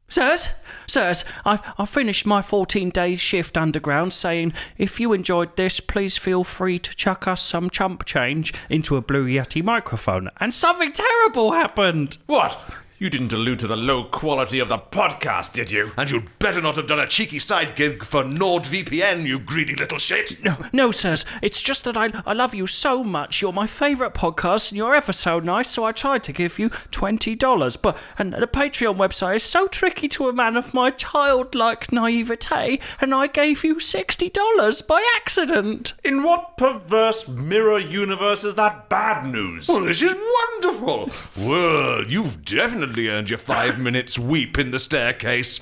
Sirs, 0.09 0.51
sirs, 0.87 1.25
I've, 1.45 1.61
I've 1.77 1.89
finished 1.89 2.25
my 2.25 2.41
14 2.41 2.91
days 2.91 3.21
shift 3.21 3.59
underground 3.59 4.13
saying 4.13 4.53
if 4.79 5.01
you 5.01 5.13
enjoyed 5.13 5.57
this, 5.57 5.81
please 5.81 6.17
feel 6.17 6.45
free 6.45 6.79
to 6.79 6.95
chuck 6.95 7.27
us 7.27 7.43
some 7.43 7.69
chump 7.69 8.05
change 8.05 8.55
into 8.71 8.97
a 8.97 9.01
Blue 9.03 9.27
Yeti 9.27 9.65
microphone. 9.65 10.31
And 10.39 10.55
something 10.55 10.93
terrible 10.93 11.53
happened! 11.53 12.19
What? 12.27 12.59
You 12.99 13.11
didn't 13.11 13.35
allude 13.35 13.59
to 13.59 13.67
the 13.67 13.77
low 13.77 14.05
quality 14.05 14.59
of 14.59 14.69
the 14.69 14.79
podcast, 14.79 15.53
did 15.53 15.71
you? 15.71 15.93
And 15.99 16.11
you'd 16.11 16.39
better 16.39 16.63
not 16.63 16.77
have 16.77 16.87
done 16.87 16.99
a 16.99 17.07
cheeky 17.07 17.39
side 17.39 17.77
gig 17.77 18.03
for 18.03 18.25
NordVPN, 18.25 19.27
you 19.27 19.39
greedy 19.39 19.75
little 19.75 19.99
shit. 19.99 20.43
No, 20.43 20.57
no, 20.73 20.93
sirs. 20.93 21.27
It's 21.43 21.61
just 21.61 21.85
that 21.85 21.99
I, 21.99 22.11
I 22.25 22.33
love 22.33 22.55
you 22.55 22.67
so 22.67 23.05
much. 23.05 23.43
You're 23.43 23.53
my 23.53 23.67
favourite 23.67 24.15
podcast, 24.15 24.71
and 24.71 24.79
you're 24.79 24.95
ever 24.95 25.13
so 25.13 25.41
nice. 25.41 25.69
So 25.69 25.85
I 25.85 25.93
tried 25.93 26.25
to 26.25 26.33
give 26.33 26.59
you 26.59 26.71
twenty 26.91 27.35
dollars, 27.35 27.77
but 27.77 27.99
and 28.19 28.33
the 28.33 28.47
Patreon 28.47 28.97
website 28.97 29.37
is 29.37 29.43
so 29.43 29.67
tricky 29.67 30.09
to 30.09 30.31
a 30.31 30.33
man 30.33 30.57
of 30.57 30.73
my 30.73 30.91
childlike 30.91 31.93
naivete, 31.93 32.81
and 32.99 33.15
I 33.15 33.27
gave 33.27 33.63
you 33.63 33.79
sixty 33.79 34.31
dollars 34.31 34.81
by 34.81 35.05
accident. 35.17 35.93
In 36.03 36.23
what 36.23 36.57
perverse 36.57 37.29
mirror 37.29 37.79
universe 37.79 38.43
is 38.43 38.55
that 38.55 38.89
bad 38.89 39.27
news? 39.27 39.69
Well, 39.69 39.83
this 39.83 40.01
is 40.01 40.15
wonderful. 40.15 41.11
Well, 41.37 42.03
you've 42.07 42.43
definitely 42.43 42.86
earned 43.09 43.31
your 43.31 43.38
five 43.38 43.79
minutes 43.79 44.18
weep 44.18 44.59
in 44.59 44.72
the 44.72 44.81
staircase. 44.81 45.61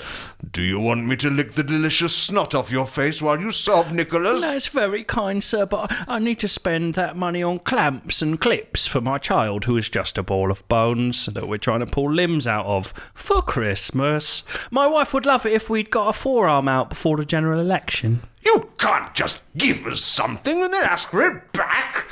Do 0.52 0.62
you 0.62 0.80
want 0.80 1.04
me 1.04 1.16
to 1.16 1.30
lick 1.30 1.54
the 1.54 1.62
delicious 1.62 2.16
snot 2.16 2.54
off 2.54 2.70
your 2.70 2.86
face 2.86 3.20
while 3.20 3.40
you 3.40 3.50
sob, 3.50 3.90
Nicholas? 3.90 4.40
That's 4.40 4.68
very 4.68 5.04
kind, 5.04 5.42
sir, 5.42 5.66
but 5.66 5.92
I 6.08 6.14
I 6.14 6.20
need 6.20 6.38
to 6.38 6.48
spend 6.48 6.94
that 6.94 7.16
money 7.16 7.42
on 7.42 7.58
clamps 7.58 8.22
and 8.22 8.40
clips 8.40 8.86
for 8.86 9.00
my 9.00 9.18
child, 9.18 9.64
who 9.64 9.76
is 9.76 9.88
just 9.88 10.16
a 10.16 10.22
ball 10.22 10.48
of 10.48 10.66
bones 10.68 11.26
that 11.26 11.48
we're 11.48 11.58
trying 11.58 11.80
to 11.80 11.86
pull 11.86 12.08
limbs 12.08 12.46
out 12.46 12.66
of 12.66 12.94
for 13.14 13.42
Christmas. 13.42 14.44
My 14.70 14.86
wife 14.86 15.12
would 15.12 15.26
love 15.26 15.44
it 15.44 15.52
if 15.52 15.68
we'd 15.68 15.90
got 15.90 16.08
a 16.08 16.12
forearm 16.12 16.68
out 16.68 16.88
before 16.88 17.16
the 17.16 17.24
general 17.24 17.58
election. 17.58 18.22
You 18.46 18.70
can't 18.78 19.12
just 19.12 19.42
give 19.56 19.86
us 19.86 20.02
something 20.02 20.62
and 20.62 20.72
then 20.72 20.84
ask 20.84 21.10
for 21.10 21.20
it 21.20 21.52
back. 21.52 22.06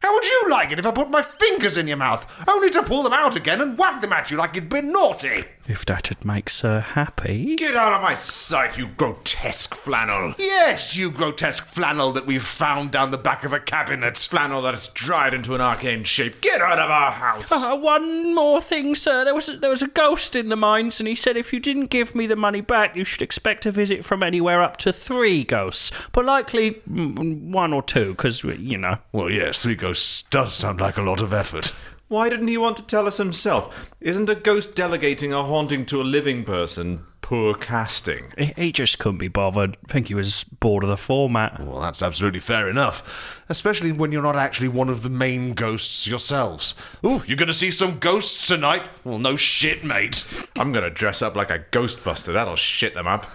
How 0.00 0.14
would 0.14 0.24
you 0.24 0.46
like 0.50 0.70
it 0.70 0.78
if 0.78 0.86
I 0.86 0.92
put 0.92 1.10
my 1.10 1.22
fingers 1.22 1.76
in 1.76 1.88
your 1.88 1.96
mouth, 1.96 2.26
only 2.46 2.70
to 2.70 2.82
pull 2.82 3.02
them 3.02 3.12
out 3.12 3.36
again 3.36 3.60
and 3.60 3.76
whack 3.76 4.00
them 4.00 4.12
at 4.12 4.30
you 4.30 4.36
like 4.36 4.54
you'd 4.54 4.68
been 4.68 4.92
naughty? 4.92 5.44
If 5.66 5.84
that'd 5.84 6.24
make 6.24 6.48
sir 6.48 6.80
happy. 6.80 7.54
Get 7.56 7.76
out 7.76 7.92
of 7.92 8.00
my 8.00 8.14
sight, 8.14 8.78
you 8.78 8.86
grotesque 8.88 9.74
flannel. 9.74 10.34
Yes, 10.38 10.96
you 10.96 11.10
grotesque 11.10 11.66
flannel 11.66 12.12
that 12.12 12.26
we've 12.26 12.42
found 12.42 12.90
down 12.90 13.10
the 13.10 13.18
back 13.18 13.44
of 13.44 13.52
a 13.52 13.60
cabinet. 13.60 14.16
Flannel 14.16 14.62
that 14.62 14.72
has 14.72 14.86
dried 14.88 15.34
into 15.34 15.54
an 15.54 15.60
arcane 15.60 16.04
shape. 16.04 16.40
Get 16.40 16.62
out 16.62 16.78
of 16.78 16.90
our 16.90 17.12
house. 17.12 17.52
Uh, 17.52 17.76
one 17.76 18.34
more 18.34 18.62
thing, 18.62 18.94
sir. 18.94 19.24
There 19.24 19.34
was 19.34 19.50
a, 19.50 19.58
there 19.58 19.68
was 19.68 19.82
a 19.82 19.88
ghost 19.88 20.36
in 20.36 20.48
the 20.48 20.56
mines, 20.56 21.00
and 21.00 21.08
he 21.08 21.14
said 21.14 21.36
if 21.36 21.52
you 21.52 21.60
didn't 21.60 21.86
give 21.86 22.14
me 22.14 22.26
the 22.26 22.36
money 22.36 22.62
back, 22.62 22.96
you 22.96 23.04
should 23.04 23.20
expect 23.20 23.66
a 23.66 23.70
visit 23.70 24.06
from 24.06 24.22
anywhere 24.22 24.62
up 24.62 24.78
to 24.78 24.92
three 24.92 25.44
ghosts, 25.44 25.90
but 26.12 26.24
likely 26.24 26.80
one 26.86 27.74
or 27.74 27.82
two, 27.82 28.12
because 28.12 28.42
you 28.42 28.78
know. 28.78 28.96
Well, 29.12 29.28
yes, 29.28 29.58
three 29.58 29.74
ghosts 29.74 29.87
ghost 29.88 30.28
does 30.28 30.52
sound 30.52 30.82
like 30.82 30.98
a 30.98 31.02
lot 31.02 31.22
of 31.22 31.32
effort. 31.32 31.72
Why 32.08 32.28
didn't 32.28 32.48
he 32.48 32.58
want 32.58 32.76
to 32.76 32.82
tell 32.82 33.06
us 33.06 33.16
himself? 33.16 33.74
Isn't 34.02 34.28
a 34.28 34.34
ghost 34.34 34.74
delegating 34.74 35.32
a 35.32 35.42
haunting 35.42 35.86
to 35.86 36.02
a 36.02 36.04
living 36.04 36.44
person 36.44 37.06
poor 37.22 37.54
casting? 37.54 38.26
He, 38.36 38.52
he 38.56 38.70
just 38.70 38.98
couldn't 38.98 39.16
be 39.16 39.28
bothered. 39.28 39.78
I 39.88 39.92
think 39.92 40.08
he 40.08 40.14
was 40.14 40.44
bored 40.44 40.84
of 40.84 40.90
the 40.90 40.98
format. 40.98 41.58
Well, 41.58 41.80
that's 41.80 42.02
absolutely 42.02 42.40
fair 42.40 42.68
enough. 42.68 43.42
Especially 43.48 43.90
when 43.90 44.12
you're 44.12 44.20
not 44.20 44.36
actually 44.36 44.68
one 44.68 44.90
of 44.90 45.02
the 45.02 45.08
main 45.08 45.54
ghosts 45.54 46.06
yourselves. 46.06 46.74
Ooh, 47.02 47.22
you're 47.24 47.38
gonna 47.38 47.54
see 47.54 47.70
some 47.70 47.98
ghosts 47.98 48.46
tonight? 48.46 48.82
Well, 49.04 49.18
no 49.18 49.36
shit, 49.36 49.84
mate. 49.84 50.22
I'm 50.56 50.70
gonna 50.74 50.90
dress 50.90 51.22
up 51.22 51.34
like 51.34 51.48
a 51.48 51.60
ghostbuster. 51.60 52.34
That'll 52.34 52.56
shit 52.56 52.92
them 52.92 53.06
up. 53.06 53.26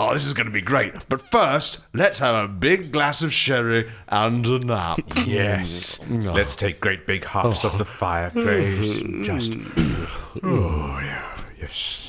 Oh, 0.00 0.12
this 0.12 0.24
is 0.24 0.32
gonna 0.32 0.50
be 0.50 0.60
great. 0.60 0.94
But 1.08 1.22
first, 1.32 1.80
let's 1.92 2.20
have 2.20 2.36
a 2.36 2.46
big 2.46 2.92
glass 2.92 3.22
of 3.22 3.32
sherry 3.32 3.90
and 4.06 4.46
a 4.46 4.58
nap. 4.60 5.00
Yes. 5.26 5.98
Mm. 5.98 6.32
Let's 6.32 6.54
take 6.54 6.80
great 6.80 7.04
big 7.04 7.24
huffs 7.24 7.64
of 7.64 7.78
the 7.78 7.84
oh. 7.84 7.84
fireplace. 7.84 8.98
Just. 9.26 9.52
Oh, 10.40 11.00
yeah. 11.00 11.40
Yes. 11.60 12.07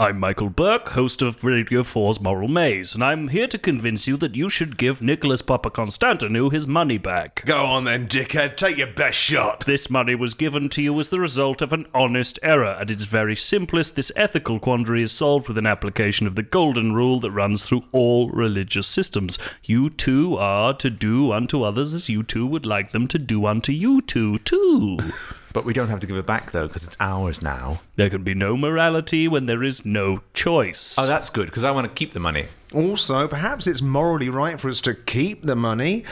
I'm 0.00 0.18
Michael 0.18 0.48
Buerk, 0.48 0.88
host 0.88 1.20
of 1.20 1.44
Radio 1.44 1.82
4's 1.82 2.22
Moral 2.22 2.48
Maze, 2.48 2.94
and 2.94 3.04
I'm 3.04 3.28
here 3.28 3.46
to 3.48 3.58
convince 3.58 4.08
you 4.08 4.16
that 4.16 4.34
you 4.34 4.48
should 4.48 4.78
give 4.78 5.02
Nicholas 5.02 5.42
Papakonstantinou 5.42 6.50
his 6.50 6.66
money 6.66 6.96
back. 6.96 7.44
Go 7.44 7.66
on 7.66 7.84
then, 7.84 8.08
dickhead. 8.08 8.56
Take 8.56 8.78
your 8.78 8.86
best 8.86 9.18
shot. 9.18 9.66
This 9.66 9.90
money 9.90 10.14
was 10.14 10.32
given 10.32 10.70
to 10.70 10.80
you 10.80 10.98
as 10.98 11.10
the 11.10 11.20
result 11.20 11.60
of 11.60 11.74
an 11.74 11.86
honest 11.92 12.38
error. 12.42 12.78
At 12.80 12.90
its 12.90 13.04
very 13.04 13.36
simplest, 13.36 13.94
this 13.94 14.10
ethical 14.16 14.58
quandary 14.58 15.02
is 15.02 15.12
solved 15.12 15.48
with 15.48 15.58
an 15.58 15.66
application 15.66 16.26
of 16.26 16.34
the 16.34 16.44
golden 16.44 16.94
rule 16.94 17.20
that 17.20 17.32
runs 17.32 17.62
through 17.62 17.84
all 17.92 18.30
religious 18.30 18.86
systems. 18.86 19.38
You 19.64 19.90
too 19.90 20.38
are 20.38 20.72
to 20.78 20.88
do 20.88 21.30
unto 21.30 21.62
others 21.62 21.92
as 21.92 22.08
you 22.08 22.22
too 22.22 22.46
would 22.46 22.64
like 22.64 22.92
them 22.92 23.06
to 23.08 23.18
do 23.18 23.44
unto 23.44 23.72
you 23.72 24.00
too, 24.00 24.38
too. 24.38 24.96
But 25.52 25.64
we 25.64 25.72
don't 25.72 25.88
have 25.88 26.00
to 26.00 26.06
give 26.06 26.16
it 26.16 26.26
back, 26.26 26.52
though, 26.52 26.68
because 26.68 26.84
it's 26.84 26.96
ours 27.00 27.42
now. 27.42 27.80
There 27.96 28.10
can 28.10 28.22
be 28.22 28.34
no 28.34 28.56
morality 28.56 29.26
when 29.28 29.46
there 29.46 29.62
is 29.62 29.84
no 29.84 30.22
choice. 30.32 30.96
Oh, 30.98 31.06
that's 31.06 31.30
good, 31.30 31.46
because 31.46 31.64
I 31.64 31.70
want 31.72 31.86
to 31.86 31.92
keep 31.92 32.12
the 32.12 32.20
money. 32.20 32.46
Also, 32.72 33.26
perhaps 33.26 33.66
it's 33.66 33.82
morally 33.82 34.28
right 34.28 34.60
for 34.60 34.68
us 34.68 34.80
to 34.82 34.94
keep 34.94 35.42
the 35.42 35.56
money. 35.56 36.04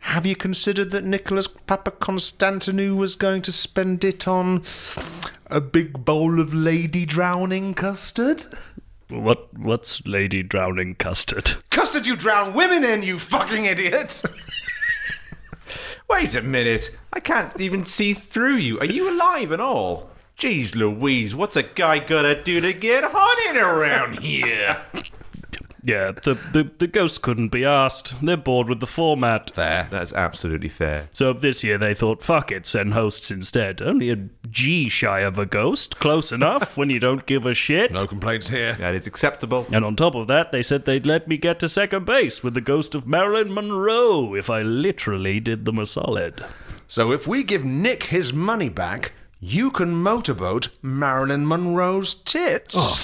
Have 0.00 0.24
you 0.24 0.36
considered 0.36 0.90
that 0.92 1.04
Nicholas 1.04 1.48
Papakonstantinou 1.48 2.96
was 2.96 3.14
going 3.16 3.42
to 3.42 3.52
spend 3.52 4.04
it 4.04 4.26
on 4.26 4.62
a 5.46 5.60
big 5.60 6.04
bowl 6.04 6.40
of 6.40 6.54
lady 6.54 7.04
drowning 7.04 7.74
custard? 7.74 8.44
What 9.08 9.52
what's 9.56 10.06
Lady 10.06 10.42
Drowning 10.42 10.94
Custard? 10.94 11.52
Custard 11.70 12.06
you 12.06 12.14
drown 12.14 12.52
women 12.52 12.84
in, 12.84 13.02
you 13.02 13.18
fucking 13.18 13.64
idiot! 13.64 14.22
Wait 16.08 16.34
a 16.34 16.42
minute. 16.42 16.96
I 17.12 17.20
can't 17.20 17.60
even 17.60 17.84
see 17.84 18.14
through 18.14 18.56
you. 18.56 18.80
Are 18.80 18.86
you 18.86 19.10
alive 19.10 19.52
and 19.52 19.60
all? 19.62 20.10
Jeez 20.38 20.74
Louise, 20.74 21.34
what's 21.34 21.56
a 21.56 21.62
guy 21.62 21.98
gotta 21.98 22.42
do 22.42 22.60
to 22.60 22.72
get 22.72 23.04
haunted 23.04 23.60
around 23.60 24.20
here? 24.20 24.78
Yeah, 25.82 26.12
the, 26.12 26.34
the, 26.52 26.70
the 26.78 26.86
ghosts 26.86 27.18
couldn't 27.18 27.48
be 27.48 27.64
asked. 27.64 28.14
They're 28.22 28.36
bored 28.36 28.68
with 28.68 28.80
the 28.80 28.86
format. 28.86 29.52
There. 29.54 29.88
That's 29.90 30.12
absolutely 30.12 30.68
fair. 30.68 31.08
So 31.12 31.32
this 31.32 31.62
year 31.62 31.78
they 31.78 31.94
thought, 31.94 32.22
fuck 32.22 32.50
it, 32.50 32.66
send 32.66 32.94
hosts 32.94 33.30
instead. 33.30 33.80
Only 33.80 34.10
a 34.10 34.28
G 34.50 34.88
shy 34.88 35.20
of 35.20 35.38
a 35.38 35.46
ghost. 35.46 35.98
Close 35.98 36.32
enough 36.32 36.76
when 36.76 36.90
you 36.90 36.98
don't 36.98 37.26
give 37.26 37.46
a 37.46 37.54
shit. 37.54 37.92
No 37.92 38.06
complaints 38.06 38.48
here. 38.48 38.74
That 38.74 38.94
is 38.94 39.06
acceptable. 39.06 39.66
And 39.72 39.84
on 39.84 39.96
top 39.96 40.14
of 40.14 40.28
that, 40.28 40.52
they 40.52 40.62
said 40.62 40.84
they'd 40.84 41.06
let 41.06 41.28
me 41.28 41.36
get 41.36 41.58
to 41.60 41.68
second 41.68 42.06
base 42.06 42.42
with 42.42 42.54
the 42.54 42.60
ghost 42.60 42.94
of 42.94 43.06
Marilyn 43.06 43.52
Monroe 43.52 44.34
if 44.34 44.50
I 44.50 44.62
literally 44.62 45.40
did 45.40 45.64
them 45.64 45.78
a 45.78 45.86
solid. 45.86 46.44
So 46.88 47.12
if 47.12 47.26
we 47.26 47.42
give 47.42 47.64
Nick 47.64 48.04
his 48.04 48.32
money 48.32 48.68
back, 48.68 49.12
you 49.40 49.70
can 49.70 49.94
motorboat 49.94 50.68
Marilyn 50.82 51.46
Monroe's 51.46 52.14
tits. 52.14 52.74
Oh, 52.76 52.96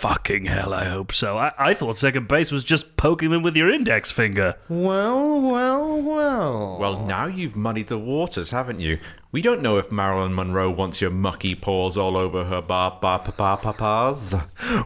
Fucking 0.00 0.46
hell, 0.46 0.72
I 0.72 0.86
hope 0.86 1.12
so. 1.12 1.36
I, 1.36 1.52
I 1.58 1.74
thought 1.74 1.98
second 1.98 2.26
base 2.26 2.50
was 2.50 2.64
just 2.64 2.96
poking 2.96 3.28
them 3.28 3.42
with 3.42 3.54
your 3.54 3.70
index 3.70 4.10
finger. 4.10 4.56
Well, 4.70 5.42
well, 5.42 6.00
well. 6.00 6.78
Well, 6.78 7.04
now 7.04 7.26
you've 7.26 7.54
muddied 7.54 7.88
the 7.88 7.98
waters, 7.98 8.48
haven't 8.48 8.80
you? 8.80 8.98
We 9.30 9.42
don't 9.42 9.60
know 9.60 9.76
if 9.76 9.92
Marilyn 9.92 10.34
Monroe 10.34 10.70
wants 10.70 11.02
your 11.02 11.10
mucky 11.10 11.54
paws 11.54 11.98
all 11.98 12.16
over 12.16 12.46
her 12.46 12.62
bar 12.62 12.98
bar 12.98 13.18
pa 13.18 13.30
pa 13.30 13.56
pa 13.56 13.72
paws. 13.74 14.34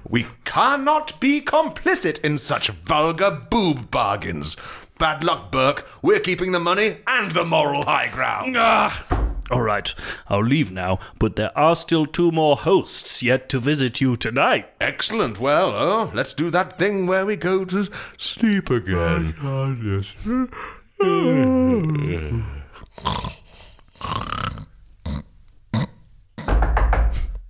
We 0.08 0.26
cannot 0.44 1.20
be 1.20 1.40
complicit 1.40 2.18
in 2.24 2.36
such 2.36 2.70
vulgar 2.70 3.30
boob 3.30 3.92
bargains. 3.92 4.56
Bad 4.98 5.22
luck, 5.22 5.52
Buerk. 5.52 5.84
We're 6.02 6.18
keeping 6.18 6.50
the 6.50 6.58
money 6.58 6.96
and 7.06 7.30
the 7.30 7.44
moral 7.44 7.84
high 7.84 8.08
ground. 8.08 8.56
Ah! 8.58 9.23
All 9.50 9.60
right, 9.60 9.94
I'll 10.28 10.44
leave 10.44 10.72
now, 10.72 10.98
but 11.18 11.36
there 11.36 11.56
are 11.56 11.76
still 11.76 12.06
two 12.06 12.30
more 12.30 12.56
hosts 12.56 13.22
yet 13.22 13.48
to 13.50 13.58
visit 13.58 14.00
you 14.00 14.16
tonight. 14.16 14.70
Excellent. 14.80 15.38
Well, 15.38 15.70
oh, 15.74 16.10
let's 16.14 16.32
do 16.32 16.50
that 16.50 16.78
thing 16.78 17.06
where 17.06 17.26
we 17.26 17.36
go 17.36 17.64
to 17.66 17.88
sleep 18.16 18.70
again. 18.70 19.34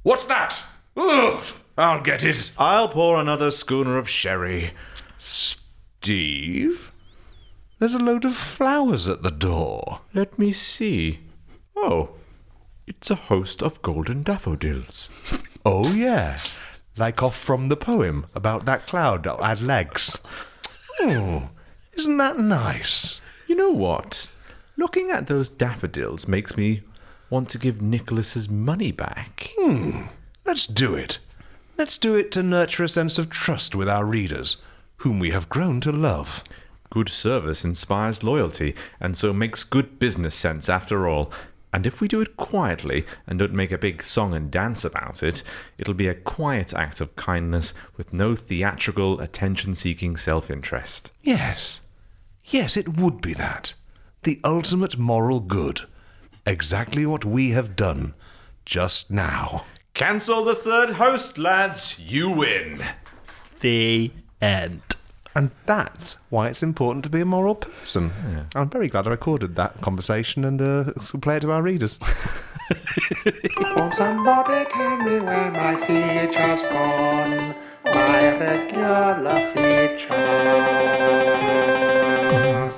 What's 0.03 0.27
that? 0.27 0.63
Ugh, 0.97 1.45
I'll 1.79 2.03
get 2.03 2.25
it. 2.25 2.51
I'll 2.59 2.89
pour 2.89 3.19
another 3.19 3.51
schooner 3.51 3.99
of 3.99 4.09
sherry. 4.09 4.73
Steve? 5.17 6.93
There's 7.79 7.95
a 7.95 7.99
load 7.99 8.25
of 8.25 8.35
flowers 8.35 9.09
at 9.09 9.23
the 9.23 9.31
door. 9.31 10.01
Let 10.13 10.39
me 10.39 10.53
see. 10.53 11.21
Oh, 11.77 12.11
it's 12.87 13.11
a 13.11 13.15
host 13.15 13.63
of 13.63 13.83
golden 13.83 14.23
daffodils. 14.23 15.11
Oh, 15.67 15.95
yeah. 15.95 16.39
Like 16.99 17.23
off 17.23 17.37
from 17.39 17.71
the 17.71 17.77
poem 17.77 18.27
about 18.35 18.67
that 18.67 18.87
cloud 18.87 19.25
that 19.25 19.41
had 19.41 19.63
legs. 19.63 20.19
Oh, 21.01 21.49
isn't 21.95 22.19
that 22.19 22.39
nice? 22.39 23.19
You 23.47 23.55
know 23.55 23.71
what? 23.71 24.29
Looking 24.77 25.11
at 25.11 25.27
those 25.27 25.49
daffodils 25.49 26.29
makes 26.29 26.55
me 26.55 26.83
want 27.31 27.49
to 27.49 27.59
give 27.59 27.81
Nicholas 27.81 28.35
his 28.35 28.47
money 28.51 28.93
back. 28.93 29.53
Hmm, 29.59 30.03
let's 30.45 30.67
do 30.67 30.95
it. 30.95 31.19
Let's 31.79 31.97
do 31.97 32.15
it 32.15 32.31
to 32.33 32.43
nurture 32.43 32.85
a 32.85 32.89
sense 32.91 33.17
of 33.19 33.31
trust 33.31 33.75
with 33.75 33.89
our 33.89 34.05
readers, 34.05 34.59
whom 34.99 35.19
we 35.19 35.31
have 35.31 35.49
grown 35.49 35.81
to 35.81 35.93
love. 35.93 36.45
Good 36.91 37.09
service 37.09 37.65
inspires 37.65 38.23
loyalty, 38.23 38.75
and 39.01 39.17
so 39.17 39.33
makes 39.33 39.65
good 39.65 39.99
business 39.99 40.35
sense 40.35 40.69
after 40.69 41.09
all. 41.09 41.33
And 41.75 41.87
if 41.87 42.01
we 42.01 42.07
do 42.07 42.21
it 42.21 42.37
quietly 42.37 43.05
and 43.27 43.37
don't 43.37 43.53
make 43.53 43.73
a 43.73 43.79
big 43.79 44.05
song 44.05 44.33
and 44.33 44.49
dance 44.49 44.85
about 44.85 45.25
it, 45.25 45.43
it'll 45.77 45.93
be 45.93 46.07
a 46.07 46.15
quiet 46.15 46.73
act 46.73 47.01
of 47.01 47.17
kindness 47.17 47.75
with 47.97 48.13
no 48.13 48.37
theatrical, 48.37 49.19
attention 49.19 49.75
seeking 49.75 50.17
self 50.17 50.53
interest. 50.53 51.11
Yes. 51.21 51.81
Yes, 52.45 52.77
it 52.77 52.97
would 52.97 53.21
be 53.21 53.35
that. 53.35 53.75
The 54.23 54.41
ultimate 54.45 54.99
moral 54.99 55.41
good. 55.41 55.81
Exactly 56.47 57.07
what 57.07 57.25
we 57.25 57.51
have 57.51 57.75
done 57.75 58.15
just 58.65 59.11
now. 59.11 59.65
Cancel 59.95 60.45
the 60.45 60.55
third 60.55 60.91
host, 60.91 61.39
lads. 61.39 61.99
You 61.99 62.31
win. 62.31 62.85
The 63.59 64.13
end. 64.41 64.83
And 65.35 65.51
that's 65.67 66.19
why 66.31 66.49
it's 66.49 66.63
important 66.63 67.03
to 67.05 67.11
be 67.11 67.21
a 67.21 67.25
moral 67.25 67.57
person. 67.57 68.13
I'm 68.55 68.71
very 68.71 68.89
glad 68.89 69.07
I 69.07 69.11
recorded 69.11 69.57
that 69.57 69.81
conversation 69.81 70.45
and 70.45 70.61
uh, 70.63 70.93
will 71.13 71.21
play 71.21 71.39
it 71.39 71.41
to 71.41 71.51
our 71.51 71.63
readers. 71.63 71.99
Oh, 73.77 73.91
somebody 73.95 74.65
tell 74.71 74.97
me 74.99 75.21
where 75.21 75.51
my 75.51 75.77
feature's 75.87 76.63
gone. 76.63 77.55
My 77.85 78.39
regular 78.39 79.53
feature. 79.53 80.15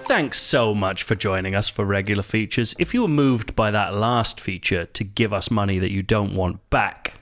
Thanks 0.06 0.40
so 0.40 0.74
much 0.74 1.04
for 1.04 1.14
joining 1.14 1.54
us 1.54 1.68
for 1.68 1.84
regular 1.84 2.24
features. 2.24 2.74
If 2.80 2.94
you 2.94 3.02
were 3.02 3.08
moved 3.08 3.54
by 3.54 3.70
that 3.70 3.94
last 3.94 4.40
feature 4.40 4.86
to 4.86 5.04
give 5.04 5.32
us 5.32 5.50
money 5.50 5.78
that 5.78 5.90
you 5.92 6.02
don't 6.02 6.34
want 6.34 6.68
back, 6.70 7.14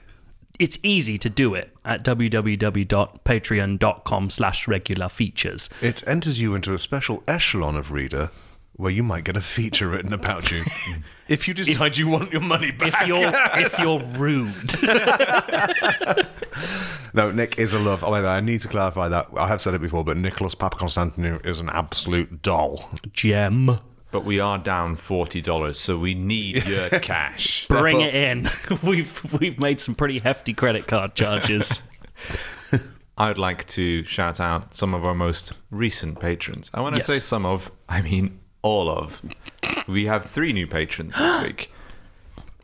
it's 0.59 0.77
easy 0.83 1.17
to 1.17 1.29
do 1.29 1.53
it 1.53 1.75
at 1.83 2.03
www.patreon.com 2.03 4.29
slash 4.29 4.67
regular 4.67 5.09
features. 5.09 5.69
It 5.81 6.03
enters 6.07 6.39
you 6.39 6.55
into 6.55 6.73
a 6.73 6.79
special 6.79 7.23
echelon 7.27 7.75
of 7.75 7.91
reader 7.91 8.31
where 8.77 8.91
you 8.91 9.03
might 9.03 9.23
get 9.23 9.37
a 9.37 9.41
feature 9.41 9.87
written 9.87 10.11
about 10.11 10.51
you. 10.51 10.61
if 11.29 11.47
you 11.47 11.53
decide 11.53 11.95
you 11.95 12.09
want 12.09 12.29
your 12.31 12.41
money 12.41 12.71
back. 12.71 13.01
If 13.01 13.07
you're 13.07 13.31
if 13.55 13.79
you're 13.79 14.01
rude. 14.17 14.75
No, 17.15 17.31
Nick 17.31 17.59
is 17.59 17.71
a 17.71 17.79
love. 17.79 18.03
Oh, 18.03 18.13
I 18.13 18.41
need 18.41 18.59
to 18.61 18.67
clarify 18.67 19.07
that. 19.07 19.27
I 19.37 19.47
have 19.47 19.61
said 19.61 19.73
it 19.73 19.79
before, 19.79 20.03
but 20.03 20.17
Nicholas 20.17 20.53
Papakonstantinou 20.53 21.45
is 21.45 21.61
an 21.61 21.69
absolute 21.69 22.41
doll. 22.41 22.89
Gem. 23.13 23.71
But 24.15 24.23
we 24.23 24.39
are 24.39 24.57
down 24.57 24.95
$40, 24.95 25.75
so 25.75 25.97
we 25.99 26.13
need 26.13 26.65
your 26.69 26.87
cash. 27.01 27.67
Bring 27.67 27.97
up. 27.97 28.03
it 28.03 28.15
in. 28.15 28.49
We've 28.81 29.33
we've 29.41 29.59
made 29.59 29.81
some 29.81 29.93
pretty 29.93 30.19
hefty 30.19 30.53
credit 30.53 30.87
card 30.87 31.15
charges. 31.15 31.81
I 33.17 33.27
would 33.27 33.37
like 33.37 33.67
to 33.71 34.05
shout 34.05 34.39
out 34.39 34.73
some 34.73 34.93
of 34.93 35.03
our 35.03 35.13
most 35.13 35.51
recent 35.69 36.21
patrons. 36.21 36.71
And 36.73 36.85
when 36.85 36.93
Yes. 36.95 37.09
I 37.09 37.15
say 37.15 37.19
some 37.19 37.45
of, 37.45 37.69
I 37.89 38.01
mean 38.01 38.39
all 38.61 38.89
of. 38.89 39.21
we 39.85 40.05
have 40.05 40.23
three 40.23 40.53
new 40.53 40.65
patrons 40.65 41.17
this 41.17 41.43
week. 41.43 41.73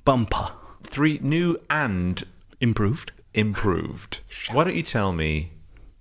Bumper. 0.05 0.51
Three 0.85 1.19
new 1.21 1.57
and 1.69 2.23
Improved. 2.61 3.11
improved. 3.33 4.21
Why 4.53 4.63
don't 4.63 4.77
you 4.77 4.83
tell 4.83 5.11
me 5.11 5.51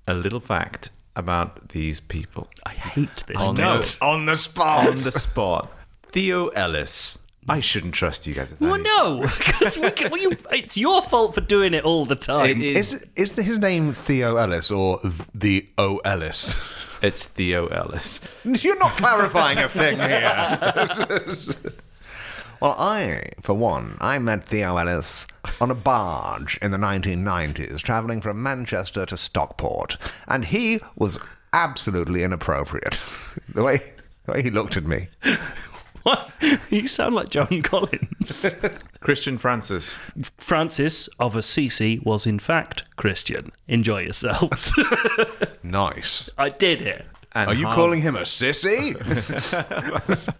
a 0.07 0.14
little 0.14 0.38
fact 0.38 0.90
about 1.16 1.70
these 1.70 2.00
people? 2.00 2.48
I 2.64 2.70
hate 2.72 3.24
this 3.26 3.42
On 3.46 3.54
bit. 3.56 3.64
the, 3.64 3.98
On 4.04 4.26
the 4.26 4.36
spot. 4.36 4.88
on 4.88 4.96
the 4.98 5.12
spot. 5.12 5.70
Theo 6.12 6.48
Ellis. 6.48 7.18
I 7.48 7.61
shouldn't 7.61 7.94
trust 7.94 8.26
you 8.26 8.34
guys 8.34 8.54
Well, 8.61 8.78
no, 8.78 9.20
because 9.38 9.76
we 9.78 9.90
well, 10.08 10.18
you, 10.18 10.36
it's 10.52 10.76
your 10.76 11.02
fault 11.02 11.34
for 11.34 11.40
doing 11.40 11.72
it 11.74 11.84
all 11.84 12.04
the 12.04 12.14
time. 12.14 12.50
It 12.50 12.76
is, 12.76 12.92
Is 12.94 13.06
is 13.16 13.36
his 13.36 13.58
name 13.58 13.92
Theo 13.92 14.36
Ellis 14.36 14.70
or 14.70 15.00
the 15.34 15.66
O 15.78 15.96
Ellis? 16.04 16.54
it's 17.02 17.24
Theo 17.24 17.66
Ellis. 17.68 18.20
You're 18.44 18.78
not 18.78 18.96
clarifying 18.98 19.58
a 19.58 19.68
thing 19.68 19.98
here. 19.98 20.86
well, 22.61 22.74
I, 22.78 23.30
for 23.42 23.54
one, 23.54 23.96
I 24.00 24.18
met 24.18 24.46
Theo 24.48 24.76
Ellis 24.76 25.26
on 25.61 25.70
a 25.70 25.74
barge 25.74 26.58
in 26.62 26.70
the 26.70 26.76
1990s, 26.78 27.78
travelling 27.80 28.20
from 28.20 28.42
Manchester 28.42 29.06
to 29.06 29.16
Stockport, 29.16 29.96
and 30.28 30.44
he 30.44 30.80
was 30.96 31.18
absolutely 31.52 32.22
inappropriate. 32.22 33.00
the 33.54 33.62
way 33.62 33.80
the 34.26 34.32
way 34.32 34.42
he 34.42 34.50
looked 34.50 34.76
at 34.76 34.84
me. 34.84 35.08
What? 36.02 36.30
You 36.70 36.88
sound 36.88 37.14
like 37.14 37.28
John 37.28 37.61
Collins. 37.61 38.46
Christian 39.00 39.36
Francis. 39.36 39.98
Francis 40.38 41.11
of 41.18 41.36
Assisi 41.36 41.98
was 41.98 42.26
in 42.26 42.38
fact 42.38 42.84
Christian. 42.96 43.52
Enjoy 43.68 44.00
yourselves. 44.00 44.72
Nice. 45.62 46.30
I 46.38 46.48
did 46.48 46.80
it. 46.80 47.04
And 47.32 47.50
Are 47.50 47.54
you 47.54 47.66
Har- 47.66 47.74
calling 47.74 48.00
him 48.00 48.16
a 48.16 48.20
sissy? 48.22 48.96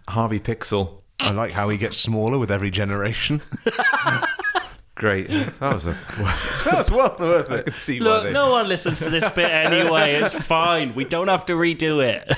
Harvey 0.07 0.39
Pixel? 0.39 1.00
I 1.23 1.31
like 1.31 1.51
how 1.51 1.69
he 1.69 1.77
gets 1.77 1.97
smaller 1.97 2.37
with 2.37 2.51
every 2.51 2.71
generation. 2.71 3.41
Great. 4.95 5.29
That 5.29 5.73
was 5.73 5.87
a. 5.87 5.91
That's 6.65 6.91
well 6.91 7.15
worth 7.19 7.49
I 7.49 7.55
it. 7.57 7.65
could 7.65 7.75
see 7.75 7.99
why 7.99 8.05
Look, 8.05 8.23
they. 8.25 8.31
no 8.33 8.51
one 8.51 8.67
listens 8.67 8.99
to 8.99 9.09
this 9.09 9.27
bit 9.29 9.49
anyway. 9.51 10.13
It's 10.15 10.33
fine. 10.33 10.93
We 10.93 11.05
don't 11.05 11.27
have 11.27 11.45
to 11.47 11.53
redo 11.53 12.03
it. 12.05 12.31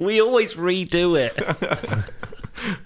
we 0.00 0.20
always 0.20 0.54
redo 0.54 1.18
it. 1.18 1.36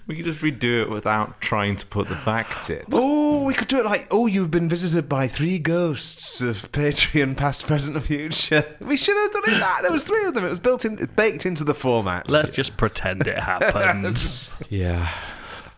We 0.07 0.15
could 0.17 0.25
just 0.25 0.41
redo 0.43 0.81
it 0.83 0.89
without 0.89 1.39
trying 1.41 1.77
to 1.77 1.85
put 1.87 2.07
the 2.07 2.15
facts 2.15 2.69
in. 2.69 2.83
Oh, 2.91 3.45
we 3.47 3.53
could 3.55 3.67
do 3.67 3.79
it 3.79 3.85
like, 3.85 4.07
oh, 4.11 4.27
you've 4.27 4.51
been 4.51 4.69
visited 4.69 5.09
by 5.09 5.27
three 5.27 5.57
ghosts 5.57 6.41
of 6.41 6.71
Patreon, 6.71 7.35
past, 7.37 7.65
present, 7.65 7.95
and 7.95 8.05
future. 8.05 8.63
We 8.81 8.97
should 8.97 9.17
have 9.17 9.31
done 9.31 9.55
it 9.55 9.59
that. 9.59 9.79
There 9.81 9.91
was 9.91 10.03
three 10.03 10.25
of 10.25 10.35
them. 10.35 10.45
It 10.45 10.49
was 10.49 10.59
built 10.59 10.85
in, 10.85 10.97
baked 11.15 11.47
into 11.47 11.63
the 11.63 11.73
format. 11.73 12.29
Let's 12.29 12.49
just 12.51 12.77
pretend 12.77 13.25
it 13.25 13.39
happened. 13.39 14.51
Yeah. 14.69 15.09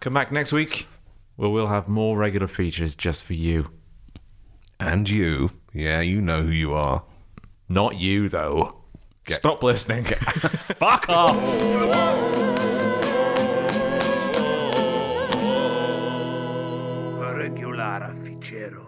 Come 0.05 0.13
back 0.13 0.31
next 0.31 0.51
week 0.51 0.85
where 1.35 1.49
we'll 1.49 1.65
have 1.65 1.87
more 1.87 2.15
regular 2.15 2.45
features 2.45 2.93
just 2.93 3.23
for 3.23 3.33
you. 3.33 3.71
And 4.79 5.09
you, 5.09 5.49
yeah, 5.73 5.99
you 6.01 6.21
know 6.21 6.43
who 6.43 6.51
you 6.51 6.75
are. 6.75 7.01
Not 7.67 7.95
you, 7.95 8.29
though. 8.29 8.83
Stop 9.27 9.63
listening. 9.63 10.03
Fuck 10.77 11.09
off. 11.09 11.35
Regular 17.35 18.13
Ficero. 18.13 18.84